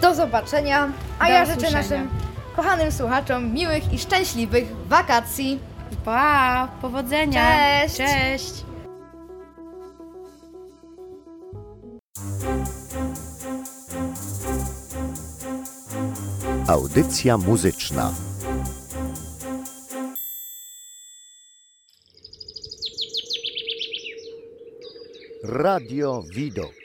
Do 0.01 0.15
zobaczenia, 0.15 0.89
a 1.19 1.25
Do 1.25 1.31
ja 1.31 1.45
życzę 1.45 1.57
usłyszenia. 1.57 1.81
naszym 1.81 2.09
kochanym 2.55 2.91
słuchaczom 2.91 3.53
miłych 3.53 3.93
i 3.93 3.99
szczęśliwych 3.99 4.65
wakacji. 4.87 5.59
Pa! 6.05 6.67
Powodzenia! 6.81 7.41
Cześć. 7.81 7.97
Cześć! 7.97 8.53
Audycja 16.67 17.37
muzyczna. 17.37 18.11
Radio 25.51 26.21
Widok. 26.29 26.78